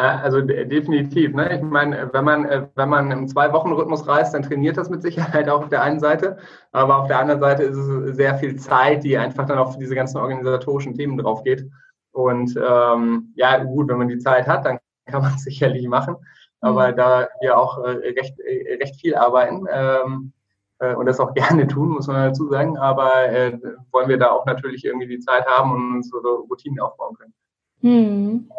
also 0.00 0.40
definitiv. 0.40 1.34
Ne? 1.34 1.56
Ich 1.56 1.62
meine, 1.62 2.10
wenn 2.12 2.24
man, 2.24 2.44
äh, 2.44 2.66
wenn 2.74 2.88
man 2.88 3.10
im 3.10 3.28
Zwei-Wochen-Rhythmus 3.28 4.06
reist, 4.06 4.34
dann 4.34 4.42
trainiert 4.42 4.76
das 4.76 4.90
mit 4.90 5.02
Sicherheit 5.02 5.48
auch 5.48 5.62
auf 5.62 5.68
der 5.68 5.82
einen 5.82 6.00
Seite. 6.00 6.38
Aber 6.72 6.98
auf 6.98 7.08
der 7.08 7.18
anderen 7.18 7.40
Seite 7.40 7.64
ist 7.64 7.76
es 7.76 8.16
sehr 8.16 8.36
viel 8.36 8.56
Zeit, 8.56 9.04
die 9.04 9.18
einfach 9.18 9.46
dann 9.46 9.58
auf 9.58 9.78
diese 9.78 9.94
ganzen 9.94 10.18
organisatorischen 10.18 10.94
Themen 10.94 11.18
drauf 11.18 11.42
geht. 11.44 11.68
Und 12.12 12.56
ähm, 12.56 13.32
ja, 13.36 13.62
gut, 13.62 13.88
wenn 13.88 13.98
man 13.98 14.08
die 14.08 14.18
Zeit 14.18 14.46
hat, 14.46 14.64
dann 14.64 14.78
kann 15.06 15.22
man 15.22 15.34
es 15.34 15.42
sicherlich 15.44 15.86
machen. 15.88 16.16
Aber 16.60 16.92
mhm. 16.92 16.96
da 16.96 17.28
wir 17.40 17.58
auch 17.58 17.78
äh, 17.84 17.90
recht, 17.90 18.38
äh, 18.40 18.76
recht 18.80 19.00
viel 19.00 19.14
arbeiten 19.14 19.66
ähm, 19.70 20.32
äh, 20.78 20.94
und 20.94 21.06
das 21.06 21.20
auch 21.20 21.34
gerne 21.34 21.66
tun, 21.66 21.90
muss 21.90 22.06
man 22.06 22.28
dazu 22.28 22.48
sagen, 22.48 22.76
aber 22.76 23.28
äh, 23.28 23.58
wollen 23.92 24.08
wir 24.08 24.18
da 24.18 24.30
auch 24.30 24.46
natürlich 24.46 24.84
irgendwie 24.84 25.08
die 25.08 25.20
Zeit 25.20 25.46
haben 25.46 25.72
und 25.72 25.96
unsere 25.96 26.20
Routinen 26.20 26.80
aufbauen 26.80 27.16
können. 27.16 27.34
Hm. 27.80 28.50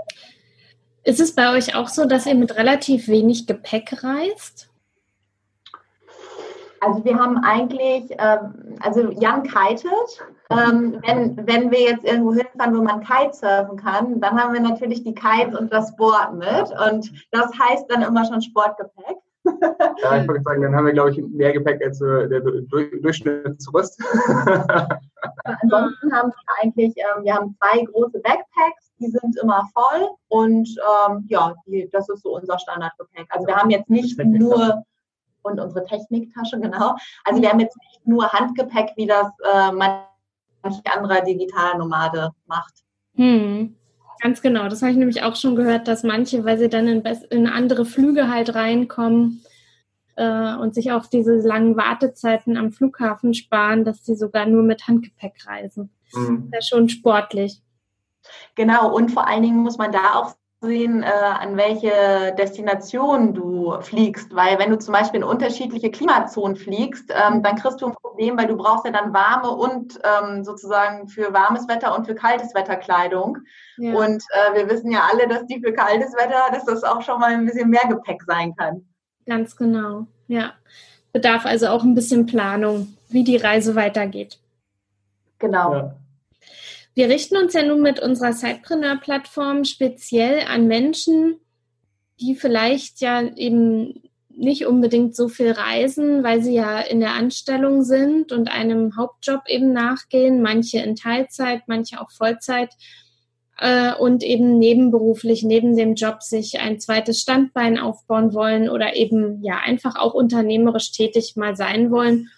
Ist 1.04 1.20
es 1.20 1.34
bei 1.34 1.56
euch 1.56 1.76
auch 1.76 1.88
so, 1.88 2.06
dass 2.06 2.26
ihr 2.26 2.36
mit 2.36 2.56
relativ 2.56 3.08
wenig 3.08 3.48
Gepäck 3.48 4.04
reist? 4.04 4.70
Also 6.82 7.06
wir 7.06 7.16
haben 7.16 7.38
eigentlich, 7.44 8.12
ähm, 8.18 8.76
also 8.82 9.12
Jan 9.12 9.44
kitet. 9.44 10.20
Ähm, 10.50 11.00
wenn, 11.06 11.48
wenn 11.48 11.72
wir 11.72 11.82
jetzt 11.82 12.04
irgendwo 12.04 12.34
hinfahren, 12.34 12.76
wo 12.76 12.82
man 12.82 13.04
Kitesurfen 13.04 13.78
kann, 13.78 14.20
dann 14.20 14.42
haben 14.42 14.54
wir 14.54 14.60
natürlich 14.60 15.04
die 15.04 15.14
Kites 15.14 15.58
und 15.58 15.72
das 15.72 15.96
Board 15.96 16.34
mit. 16.34 16.72
Und 16.88 17.12
das 17.32 17.52
heißt 17.58 17.86
dann 17.90 18.02
immer 18.02 18.26
schon 18.26 18.42
Sportgepäck. 18.42 19.18
Ja, 20.04 20.22
ich 20.22 20.28
würde 20.28 20.42
sagen, 20.44 20.62
dann 20.62 20.76
haben 20.76 20.86
wir, 20.86 20.94
glaube 20.94 21.12
ich, 21.12 21.18
mehr 21.18 21.54
Gepäck 21.54 21.84
als 21.84 22.02
äh, 22.02 22.28
der 22.28 22.42
Durchschnittstourist. 22.42 24.00
Ansonsten 25.44 26.14
haben 26.14 26.30
wir 26.30 26.62
eigentlich, 26.62 26.94
ähm, 26.98 27.24
wir 27.24 27.34
haben 27.34 27.56
zwei 27.60 27.84
große 27.86 28.20
Backpacks, 28.20 28.91
die 29.02 29.10
sind 29.10 29.38
immer 29.42 29.68
voll 29.74 30.10
und 30.30 30.70
ähm, 31.10 31.26
ja, 31.28 31.54
die, 31.66 31.90
das 31.92 32.08
ist 32.10 32.24
so 32.24 32.36
unser 32.36 32.60
Standardgepäck. 32.60 33.28
Also 33.30 33.48
wir 33.48 33.56
haben 33.56 33.70
jetzt 33.70 33.90
nicht 33.90 34.18
nur 34.24 34.84
und 35.44 35.60
unsere 35.60 35.86
Techniktasche, 35.86 36.60
genau. 36.62 36.96
Also 37.24 37.42
wir 37.42 37.50
haben 37.50 37.60
jetzt 37.60 37.78
nicht 37.78 38.08
nur 38.08 38.32
Handgepäck, 38.32 38.92
wie 38.96 39.08
das 39.08 39.28
äh, 39.54 39.72
manch 39.72 40.04
anderer 40.86 41.22
Digitalnomade 41.22 42.30
macht. 42.46 42.74
Hm. 43.16 43.76
Ganz 44.22 44.42
genau, 44.44 44.70
das 44.70 44.84
habe 44.84 44.92
ich 44.92 44.98
nämlich 44.98 45.24
auch 45.24 45.36
schon 45.36 45.56
gehört, 45.56 45.88
dass 45.88 46.04
manche, 46.04 46.46
weil 46.46 46.60
sie 46.60 46.70
dann 46.70 46.88
in, 46.88 47.04
in 47.32 47.48
andere 47.48 47.86
Flüge 47.86 48.30
halt 48.30 48.54
reinkommen 48.54 49.44
äh, 50.16 50.56
und 50.56 50.76
sich 50.76 50.92
auch 50.92 51.08
diese 51.08 51.38
langen 51.38 51.76
Wartezeiten 51.76 52.56
am 52.56 52.72
Flughafen 52.72 53.34
sparen, 53.34 53.84
dass 53.84 54.06
sie 54.06 54.16
sogar 54.16 54.46
nur 54.46 54.62
mit 54.62 54.88
Handgepäck 54.88 55.48
reisen. 55.48 55.90
Mhm. 56.14 56.50
Das 56.52 56.60
ist 56.60 56.72
ja 56.72 56.78
schon 56.78 56.90
sportlich. 56.90 57.62
Genau, 58.56 58.94
und 58.94 59.12
vor 59.12 59.28
allen 59.28 59.44
Dingen 59.44 59.60
muss 59.60 59.78
man 59.78 59.92
da 59.92 60.16
auch 60.16 60.36
sehen, 60.62 61.02
äh, 61.02 61.08
an 61.08 61.58
welche 61.58 62.36
Destination 62.38 63.34
du 63.34 63.82
fliegst. 63.82 64.34
Weil 64.36 64.60
wenn 64.60 64.70
du 64.70 64.78
zum 64.78 64.94
Beispiel 64.94 65.22
in 65.22 65.24
unterschiedliche 65.24 65.90
Klimazonen 65.90 66.56
fliegst, 66.56 67.10
ähm, 67.10 67.42
dann 67.42 67.56
kriegst 67.56 67.82
du 67.82 67.88
ein 67.88 67.96
Problem, 67.96 68.38
weil 68.38 68.46
du 68.46 68.56
brauchst 68.56 68.86
ja 68.86 68.92
dann 68.92 69.12
warme 69.12 69.50
und 69.50 70.00
ähm, 70.04 70.44
sozusagen 70.44 71.08
für 71.08 71.34
warmes 71.34 71.68
Wetter 71.68 71.96
und 71.96 72.06
für 72.06 72.14
kaltes 72.14 72.54
Wetter 72.54 72.76
Kleidung. 72.76 73.40
Ja. 73.78 73.94
Und 73.96 74.24
äh, 74.30 74.56
wir 74.56 74.70
wissen 74.70 74.92
ja 74.92 75.08
alle, 75.12 75.28
dass 75.28 75.46
die 75.48 75.60
für 75.60 75.74
kaltes 75.74 76.14
Wetter, 76.14 76.52
dass 76.52 76.66
das 76.66 76.84
auch 76.84 77.02
schon 77.02 77.20
mal 77.20 77.32
ein 77.32 77.46
bisschen 77.46 77.70
mehr 77.70 77.88
Gepäck 77.90 78.22
sein 78.28 78.56
kann. 78.56 78.86
Ganz 79.26 79.56
genau, 79.56 80.06
ja. 80.28 80.54
Bedarf 81.12 81.46
also 81.46 81.68
auch 81.68 81.84
ein 81.84 81.96
bisschen 81.96 82.26
Planung, 82.26 82.96
wie 83.10 83.24
die 83.24 83.36
Reise 83.36 83.76
weitergeht. 83.76 84.40
Genau. 85.40 85.74
Ja. 85.74 85.96
Wir 86.94 87.08
richten 87.08 87.38
uns 87.38 87.54
ja 87.54 87.64
nun 87.64 87.82
mit 87.82 88.02
unserer 88.02 88.34
Sidepreneur-Plattform 88.34 89.64
speziell 89.64 90.42
an 90.48 90.68
Menschen, 90.68 91.38
die 92.20 92.36
vielleicht 92.36 93.00
ja 93.00 93.22
eben 93.36 94.04
nicht 94.30 94.66
unbedingt 94.66 95.16
so 95.16 95.28
viel 95.28 95.52
reisen, 95.52 96.24
weil 96.24 96.42
sie 96.42 96.54
ja 96.54 96.80
in 96.80 97.00
der 97.00 97.14
Anstellung 97.14 97.84
sind 97.84 98.32
und 98.32 98.50
einem 98.50 98.98
Hauptjob 98.98 99.42
eben 99.48 99.72
nachgehen, 99.72 100.42
manche 100.42 100.80
in 100.80 100.96
Teilzeit, 100.96 101.64
manche 101.68 102.02
auch 102.02 102.12
Vollzeit 102.12 102.74
äh, 103.58 103.94
und 103.94 104.24
eben 104.24 104.58
nebenberuflich 104.58 105.44
neben 105.44 105.78
dem 105.78 105.96
Job 105.96 106.24
sich 106.24 106.60
ein 106.60 106.80
zweites 106.80 107.22
Standbein 107.22 107.78
aufbauen 107.78 108.34
wollen 108.34 108.70
oder 108.70 108.96
eben 108.96 109.44
ja 109.44 109.60
einfach 109.64 109.96
auch 109.96 110.14
unternehmerisch 110.14 110.92
tätig 110.92 111.36
mal 111.36 111.56
sein 111.56 111.92
wollen 111.92 112.30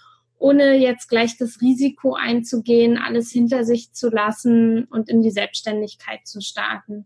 ohne 0.44 0.76
jetzt 0.76 1.08
gleich 1.08 1.38
das 1.38 1.62
Risiko 1.62 2.16
einzugehen, 2.16 2.98
alles 2.98 3.32
hinter 3.32 3.64
sich 3.64 3.94
zu 3.94 4.10
lassen 4.10 4.84
und 4.92 5.08
in 5.08 5.22
die 5.22 5.32
Selbstständigkeit 5.32 6.28
zu 6.28 6.42
starten. 6.42 7.06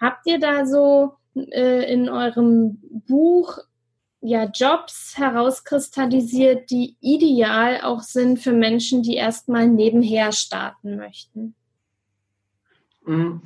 Habt 0.00 0.26
ihr 0.26 0.40
da 0.40 0.64
so 0.64 1.12
äh, 1.34 1.92
in 1.92 2.08
eurem 2.08 2.78
Buch 3.06 3.58
ja 4.22 4.44
Jobs 4.44 5.18
herauskristallisiert, 5.18 6.70
die 6.70 6.96
ideal 7.02 7.82
auch 7.82 8.00
sind 8.00 8.38
für 8.38 8.52
Menschen, 8.54 9.02
die 9.02 9.16
erstmal 9.16 9.68
nebenher 9.68 10.32
starten 10.32 10.96
möchten? 10.96 11.54
Mhm. 13.04 13.42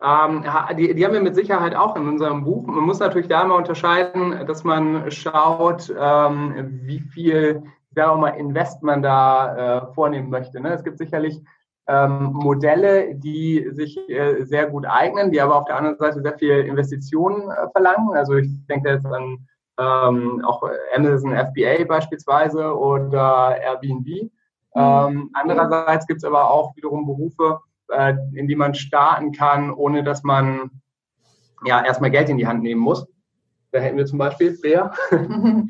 Ähm, 0.00 0.44
die, 0.76 0.94
die, 0.94 1.04
haben 1.06 1.14
wir 1.14 1.22
mit 1.22 1.34
Sicherheit 1.34 1.74
auch 1.74 1.96
in 1.96 2.06
unserem 2.06 2.44
Buch. 2.44 2.66
Man 2.66 2.84
muss 2.84 2.98
natürlich 2.98 3.28
da 3.28 3.44
mal 3.44 3.54
unterscheiden, 3.56 4.46
dass 4.46 4.62
man 4.62 5.10
schaut, 5.10 5.90
ähm, 5.98 6.82
wie 6.82 7.00
viel 7.00 7.62
sage 7.94 8.18
mal, 8.18 8.30
Invest 8.30 8.82
man 8.82 9.02
da 9.02 9.56
äh, 9.88 9.94
vornehmen 9.94 10.30
möchte. 10.30 10.60
Ne? 10.60 10.72
Es 10.72 10.84
gibt 10.84 10.98
sicherlich 10.98 11.40
ähm, 11.88 12.32
Modelle, 12.34 13.14
die 13.14 13.66
sich 13.72 13.98
äh, 14.10 14.44
sehr 14.44 14.66
gut 14.66 14.84
eignen, 14.86 15.32
die 15.32 15.40
aber 15.40 15.56
auf 15.56 15.64
der 15.64 15.76
anderen 15.76 15.96
Seite 15.96 16.20
sehr 16.20 16.38
viel 16.38 16.60
Investitionen 16.60 17.50
äh, 17.50 17.68
verlangen. 17.72 18.14
Also 18.14 18.34
ich 18.36 18.50
denke 18.66 18.90
jetzt 18.90 19.06
an 19.06 19.38
ähm, 19.78 20.44
auch 20.44 20.62
Amazon 20.94 21.32
FBA 21.32 21.84
beispielsweise 21.86 22.76
oder 22.76 23.56
Airbnb. 23.58 24.06
Mhm. 24.06 24.30
Ähm, 24.74 25.30
andererseits 25.32 26.06
gibt 26.06 26.18
es 26.18 26.24
aber 26.24 26.50
auch 26.50 26.76
wiederum 26.76 27.06
Berufe, 27.06 27.60
äh, 27.90 28.14
in 28.34 28.48
die 28.48 28.56
man 28.56 28.74
starten 28.74 29.32
kann, 29.32 29.72
ohne 29.72 30.04
dass 30.04 30.22
man 30.22 30.70
ja 31.64 31.84
erstmal 31.84 32.10
Geld 32.10 32.28
in 32.28 32.36
die 32.36 32.46
Hand 32.46 32.62
nehmen 32.62 32.80
muss. 32.80 33.06
Da 33.72 33.80
hätten 33.80 33.96
wir 33.96 34.06
zum 34.06 34.18
Beispiel 34.18 34.58
Bea. 34.60 34.92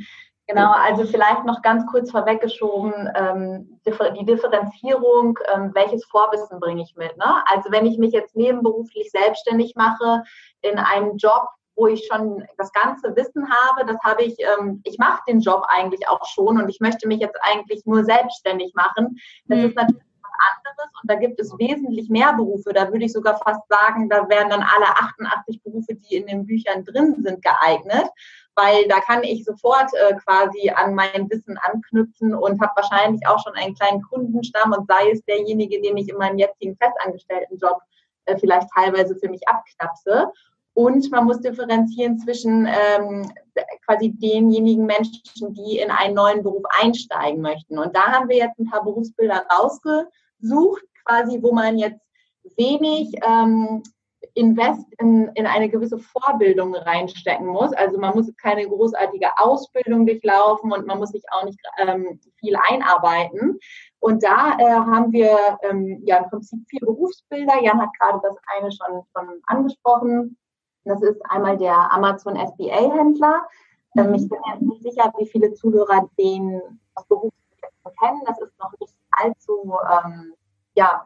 Genau, 0.48 0.72
also 0.72 1.04
vielleicht 1.04 1.44
noch 1.44 1.60
ganz 1.60 1.84
kurz 1.86 2.10
vorweggeschoben, 2.10 3.10
ähm, 3.14 3.78
die 3.84 4.24
Differenzierung, 4.24 5.38
ähm, 5.54 5.72
welches 5.74 6.06
Vorwissen 6.06 6.58
bringe 6.58 6.82
ich 6.82 6.96
mit. 6.96 7.14
Ne? 7.18 7.44
Also 7.52 7.70
wenn 7.70 7.84
ich 7.84 7.98
mich 7.98 8.12
jetzt 8.12 8.34
nebenberuflich 8.34 9.10
selbstständig 9.10 9.74
mache 9.76 10.22
in 10.62 10.78
einem 10.78 11.18
Job, 11.18 11.48
wo 11.76 11.86
ich 11.86 12.08
schon 12.10 12.46
das 12.56 12.72
ganze 12.72 13.14
Wissen 13.14 13.46
habe, 13.50 13.84
das 13.84 13.98
habe 14.02 14.22
ich, 14.22 14.36
ähm, 14.38 14.80
ich 14.84 14.96
mache 14.98 15.20
den 15.28 15.40
Job 15.40 15.66
eigentlich 15.68 16.08
auch 16.08 16.24
schon 16.24 16.58
und 16.58 16.70
ich 16.70 16.80
möchte 16.80 17.06
mich 17.06 17.20
jetzt 17.20 17.38
eigentlich 17.42 17.84
nur 17.84 18.04
selbstständig 18.04 18.72
machen. 18.74 19.18
Das 19.48 19.58
mhm. 19.58 19.64
ist 19.66 19.76
natürlich 19.76 20.02
was 20.22 20.32
anderes 20.48 20.92
und 21.02 21.10
da 21.10 21.14
gibt 21.16 21.38
es 21.40 21.52
wesentlich 21.58 22.08
mehr 22.08 22.32
Berufe. 22.32 22.72
Da 22.72 22.90
würde 22.90 23.04
ich 23.04 23.12
sogar 23.12 23.36
fast 23.36 23.68
sagen, 23.68 24.08
da 24.08 24.26
wären 24.30 24.48
dann 24.48 24.62
alle 24.62 24.88
88 24.88 25.62
Berufe, 25.62 25.94
die 25.94 26.16
in 26.16 26.26
den 26.26 26.46
Büchern 26.46 26.86
drin 26.86 27.16
sind, 27.22 27.42
geeignet 27.42 28.08
weil 28.58 28.88
da 28.88 28.98
kann 28.98 29.22
ich 29.22 29.44
sofort 29.44 29.88
äh, 29.94 30.14
quasi 30.16 30.68
an 30.70 30.92
mein 30.94 31.30
Wissen 31.30 31.56
anknüpfen 31.58 32.34
und 32.34 32.60
habe 32.60 32.72
wahrscheinlich 32.74 33.24
auch 33.28 33.40
schon 33.42 33.54
einen 33.54 33.76
kleinen 33.76 34.02
Kundenstamm 34.02 34.72
und 34.72 34.88
sei 34.88 35.12
es 35.12 35.24
derjenige, 35.24 35.80
den 35.80 35.96
ich 35.96 36.08
in 36.08 36.16
meinem 36.16 36.38
jetzigen 36.38 36.76
festangestellten 36.76 37.56
Job 37.58 37.78
äh, 38.24 38.36
vielleicht 38.36 38.68
teilweise 38.74 39.14
für 39.14 39.28
mich 39.28 39.46
abknapse. 39.46 40.32
Und 40.74 41.08
man 41.12 41.24
muss 41.24 41.40
differenzieren 41.40 42.18
zwischen 42.18 42.66
ähm, 42.66 43.30
quasi 43.86 44.10
denjenigen 44.10 44.86
Menschen, 44.86 45.54
die 45.54 45.78
in 45.78 45.90
einen 45.90 46.14
neuen 46.14 46.42
Beruf 46.42 46.62
einsteigen 46.80 47.40
möchten. 47.40 47.78
Und 47.78 47.94
da 47.94 48.12
haben 48.12 48.28
wir 48.28 48.36
jetzt 48.36 48.58
ein 48.58 48.70
paar 48.70 48.84
Berufsbilder 48.84 49.44
rausgesucht, 49.56 50.84
quasi, 51.04 51.40
wo 51.42 51.52
man 51.52 51.78
jetzt 51.78 52.00
wenig 52.56 53.12
ähm, 53.24 53.82
Invest 54.34 54.86
in, 54.98 55.28
in 55.34 55.46
eine 55.46 55.68
gewisse 55.68 55.98
Vorbildung 55.98 56.74
reinstecken 56.74 57.46
muss. 57.46 57.72
Also 57.72 57.98
man 57.98 58.14
muss 58.14 58.34
keine 58.36 58.66
großartige 58.66 59.38
Ausbildung 59.38 60.06
durchlaufen 60.06 60.72
und 60.72 60.86
man 60.86 60.98
muss 60.98 61.10
sich 61.10 61.24
auch 61.30 61.44
nicht 61.44 61.58
ähm, 61.78 62.20
viel 62.38 62.56
einarbeiten. 62.68 63.58
Und 64.00 64.22
da 64.22 64.56
äh, 64.58 64.64
haben 64.64 65.12
wir 65.12 65.58
ähm, 65.62 66.02
ja 66.04 66.18
im 66.18 66.30
Prinzip 66.30 66.60
vier 66.68 66.80
Berufsbilder. 66.80 67.62
Jan 67.62 67.80
hat 67.80 67.90
gerade 67.98 68.20
das 68.22 68.36
eine 68.56 68.70
schon, 68.72 69.02
schon 69.16 69.40
angesprochen. 69.46 70.36
Das 70.84 71.02
ist 71.02 71.20
einmal 71.28 71.56
der 71.56 71.92
Amazon 71.92 72.36
FBA-Händler. 72.36 73.46
Ähm, 73.96 74.14
ich 74.14 74.28
bin 74.28 74.38
jetzt 74.52 74.62
nicht 74.62 74.82
sicher, 74.82 75.12
wie 75.18 75.26
viele 75.26 75.52
Zuhörer 75.54 76.08
den 76.18 76.60
das 76.94 77.06
Berufsbild 77.06 77.72
kennen. 78.00 78.22
Das 78.26 78.40
ist 78.40 78.58
noch 78.58 78.72
nicht 78.80 78.94
allzu 79.10 79.74
ähm, 79.90 80.34
ja, 80.78 81.02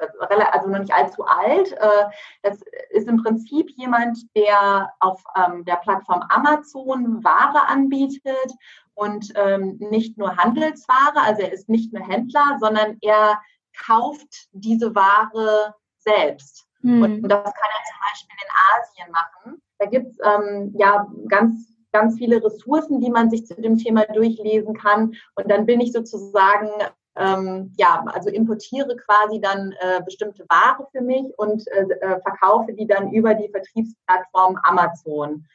also 0.52 0.68
noch 0.68 0.80
nicht 0.80 0.92
allzu 0.92 1.24
alt. 1.24 1.72
Äh, 1.72 2.04
das 2.42 2.60
ist 2.90 3.08
im 3.08 3.22
Prinzip 3.22 3.70
jemand, 3.76 4.18
der 4.36 4.92
auf 5.00 5.24
ähm, 5.34 5.64
der 5.64 5.76
Plattform 5.76 6.22
Amazon 6.28 7.24
Ware 7.24 7.66
anbietet 7.68 8.52
und 8.92 9.32
ähm, 9.34 9.78
nicht 9.78 10.18
nur 10.18 10.36
Handelsware, 10.36 11.16
also 11.22 11.40
er 11.40 11.52
ist 11.52 11.70
nicht 11.70 11.90
nur 11.90 12.06
Händler, 12.06 12.58
sondern 12.60 12.98
er 13.00 13.40
kauft 13.86 14.48
diese 14.52 14.94
Ware 14.94 15.74
selbst. 15.96 16.66
Mhm. 16.82 17.02
Und 17.02 17.28
das 17.28 17.42
kann 17.42 17.70
er 17.74 17.84
zum 17.88 18.00
Beispiel 18.10 18.36
in 18.42 18.52
Asien 18.76 19.12
machen. 19.12 19.62
Da 19.78 19.86
gibt 19.86 20.10
es 20.10 20.18
ähm, 20.22 20.74
ja 20.76 21.08
ganz 21.28 21.72
ganz 21.94 22.16
viele 22.16 22.42
Ressourcen, 22.42 23.00
die 23.00 23.10
man 23.10 23.28
sich 23.28 23.46
zu 23.46 23.54
dem 23.54 23.76
Thema 23.76 24.06
durchlesen 24.06 24.74
kann. 24.74 25.14
Und 25.34 25.50
dann 25.50 25.66
bin 25.66 25.78
ich 25.80 25.92
sozusagen 25.92 26.70
ähm, 27.16 27.72
ja, 27.76 28.04
also 28.12 28.30
importiere 28.30 28.96
quasi 28.96 29.40
dann 29.40 29.72
äh, 29.80 30.00
bestimmte 30.04 30.44
Ware 30.48 30.86
für 30.92 31.02
mich 31.02 31.26
und 31.38 31.66
äh, 31.68 31.82
äh 32.00 32.20
verkaufe 32.20 32.72
die 32.72 32.86
dann 32.86 33.12
über 33.12 33.34
die 33.34 33.50
Vertriebsplattform 33.50 34.58
Amazon. 34.62 35.46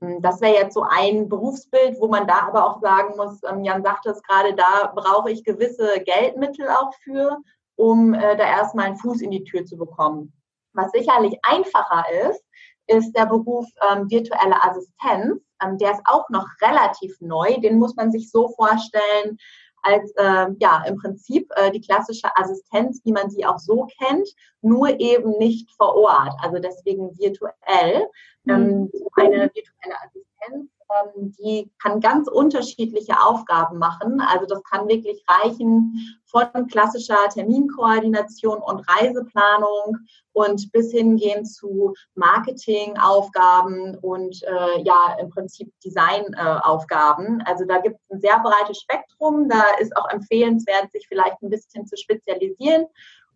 Hm, 0.00 0.20
das 0.20 0.40
wäre 0.40 0.54
jetzt 0.54 0.74
so 0.74 0.82
ein 0.82 1.28
Berufsbild, 1.28 1.98
wo 2.00 2.08
man 2.08 2.26
da 2.26 2.46
aber 2.48 2.66
auch 2.66 2.80
sagen 2.80 3.16
muss, 3.16 3.40
ähm, 3.44 3.64
Jan 3.64 3.82
sagte 3.82 4.10
es 4.10 4.22
gerade, 4.22 4.54
da 4.54 4.92
brauche 4.94 5.30
ich 5.30 5.44
gewisse 5.44 6.00
Geldmittel 6.04 6.68
auch 6.68 6.92
für, 7.02 7.38
um 7.76 8.12
äh, 8.12 8.36
da 8.36 8.44
erstmal 8.44 8.86
einen 8.86 8.98
Fuß 8.98 9.22
in 9.22 9.30
die 9.30 9.44
Tür 9.44 9.64
zu 9.64 9.76
bekommen. 9.76 10.32
Was 10.74 10.92
sicherlich 10.92 11.38
einfacher 11.42 12.04
ist, 12.28 12.44
ist 12.88 13.16
der 13.16 13.26
Beruf 13.26 13.66
ähm, 13.90 14.10
virtuelle 14.10 14.62
Assistenz. 14.62 15.42
Ähm, 15.62 15.78
der 15.78 15.92
ist 15.92 16.02
auch 16.04 16.28
noch 16.28 16.46
relativ 16.60 17.16
neu. 17.20 17.58
Den 17.60 17.78
muss 17.78 17.96
man 17.96 18.12
sich 18.12 18.30
so 18.30 18.50
vorstellen, 18.50 19.38
als 19.82 20.10
äh, 20.16 20.46
ja 20.58 20.84
im 20.86 20.96
Prinzip 20.96 21.50
äh, 21.56 21.70
die 21.70 21.80
klassische 21.80 22.34
Assistenz, 22.36 23.00
wie 23.04 23.12
man 23.12 23.30
sie 23.30 23.44
auch 23.44 23.58
so 23.58 23.86
kennt, 23.98 24.28
nur 24.62 24.98
eben 25.00 25.38
nicht 25.38 25.70
vor 25.76 25.94
Ort, 25.94 26.34
also 26.40 26.58
deswegen 26.58 27.16
virtuell. 27.18 28.06
Mhm. 28.44 28.52
Ähm, 28.52 28.90
eine 29.16 29.50
virtuelle 29.54 29.96
Assistenz 30.02 30.70
die 31.16 31.70
kann 31.82 32.00
ganz 32.00 32.28
unterschiedliche 32.28 33.20
Aufgaben 33.20 33.78
machen. 33.78 34.20
Also 34.20 34.46
das 34.46 34.62
kann 34.64 34.88
wirklich 34.88 35.24
reichen 35.28 36.18
von 36.26 36.66
klassischer 36.68 37.28
Terminkoordination 37.32 38.58
und 38.58 38.84
Reiseplanung 38.88 39.98
und 40.32 40.70
bis 40.72 40.92
hingehen 40.92 41.44
zu 41.44 41.94
Marketingaufgaben 42.14 43.96
und 43.98 44.42
äh, 44.42 44.82
ja 44.82 45.16
im 45.20 45.30
Prinzip 45.30 45.72
Designaufgaben. 45.84 47.40
Äh, 47.40 47.44
also 47.46 47.64
da 47.64 47.78
gibt 47.78 47.96
es 47.96 48.16
ein 48.16 48.20
sehr 48.20 48.38
breites 48.40 48.78
Spektrum. 48.78 49.48
Da 49.48 49.62
ist 49.80 49.96
auch 49.96 50.08
empfehlenswert, 50.10 50.92
sich 50.92 51.06
vielleicht 51.08 51.42
ein 51.42 51.50
bisschen 51.50 51.86
zu 51.86 51.96
spezialisieren. 51.96 52.86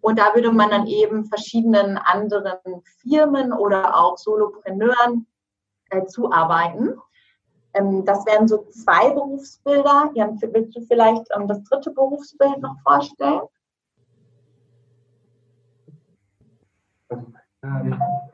Und 0.02 0.18
da 0.18 0.34
würde 0.34 0.50
man 0.50 0.70
dann 0.70 0.86
eben 0.86 1.26
verschiedenen 1.26 1.98
anderen 1.98 2.82
Firmen 3.02 3.52
oder 3.52 3.96
auch 3.98 4.16
Solopreneuren 4.16 5.26
äh, 5.90 6.04
zuarbeiten. 6.06 6.98
Ähm, 7.74 8.04
das 8.04 8.26
wären 8.26 8.48
so 8.48 8.66
zwei 8.70 9.10
Berufsbilder. 9.10 10.10
Jan, 10.14 10.40
willst 10.40 10.76
du 10.76 10.80
vielleicht 10.82 11.24
ähm, 11.36 11.46
das 11.46 11.62
dritte 11.64 11.90
Berufsbild 11.90 12.60
noch 12.60 12.76
vorstellen? 12.82 13.42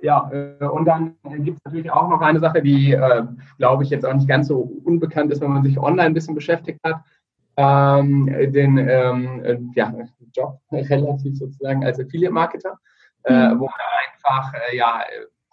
Ja, 0.01 0.31
äh, 0.33 0.65
und 0.65 0.85
dann 0.85 1.17
gibt 1.39 1.59
es 1.59 1.65
natürlich 1.65 1.91
auch 1.91 2.09
noch 2.09 2.21
eine 2.21 2.39
Sache, 2.39 2.63
die, 2.63 2.93
äh, 2.93 3.25
glaube 3.59 3.83
ich, 3.83 3.91
jetzt 3.91 4.07
auch 4.07 4.15
nicht 4.15 4.29
ganz 4.29 4.49
so 4.49 4.61
unbekannt 4.85 5.33
ist, 5.33 5.41
wenn 5.41 5.53
man 5.53 5.65
sich 5.65 5.79
online 5.79 6.07
ein 6.07 6.15
bisschen 6.15 6.35
beschäftigt 6.35 6.81
hat. 6.85 7.03
Ähm, 7.59 8.27
den 8.53 8.77
äh, 8.77 9.59
ja, 9.75 9.93
Job 10.35 10.61
relativ 10.71 11.39
sozusagen 11.39 11.85
als 11.85 11.99
Affiliate-Marketer, 11.99 12.79
mhm. 13.27 13.59
wo 13.59 13.65
man 13.65 13.81
einfach 14.13 14.53
ja, 14.75 15.01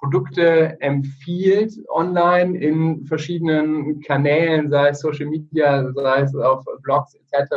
Produkte 0.03 0.77
empfiehlt 0.81 1.73
online 1.87 2.57
in 2.57 3.05
verschiedenen 3.05 4.01
Kanälen, 4.01 4.69
sei 4.69 4.89
es 4.89 4.99
Social 4.99 5.27
Media, 5.27 5.89
sei 5.93 6.19
es 6.19 6.35
auf 6.35 6.65
Blogs 6.81 7.15
etc. 7.15 7.53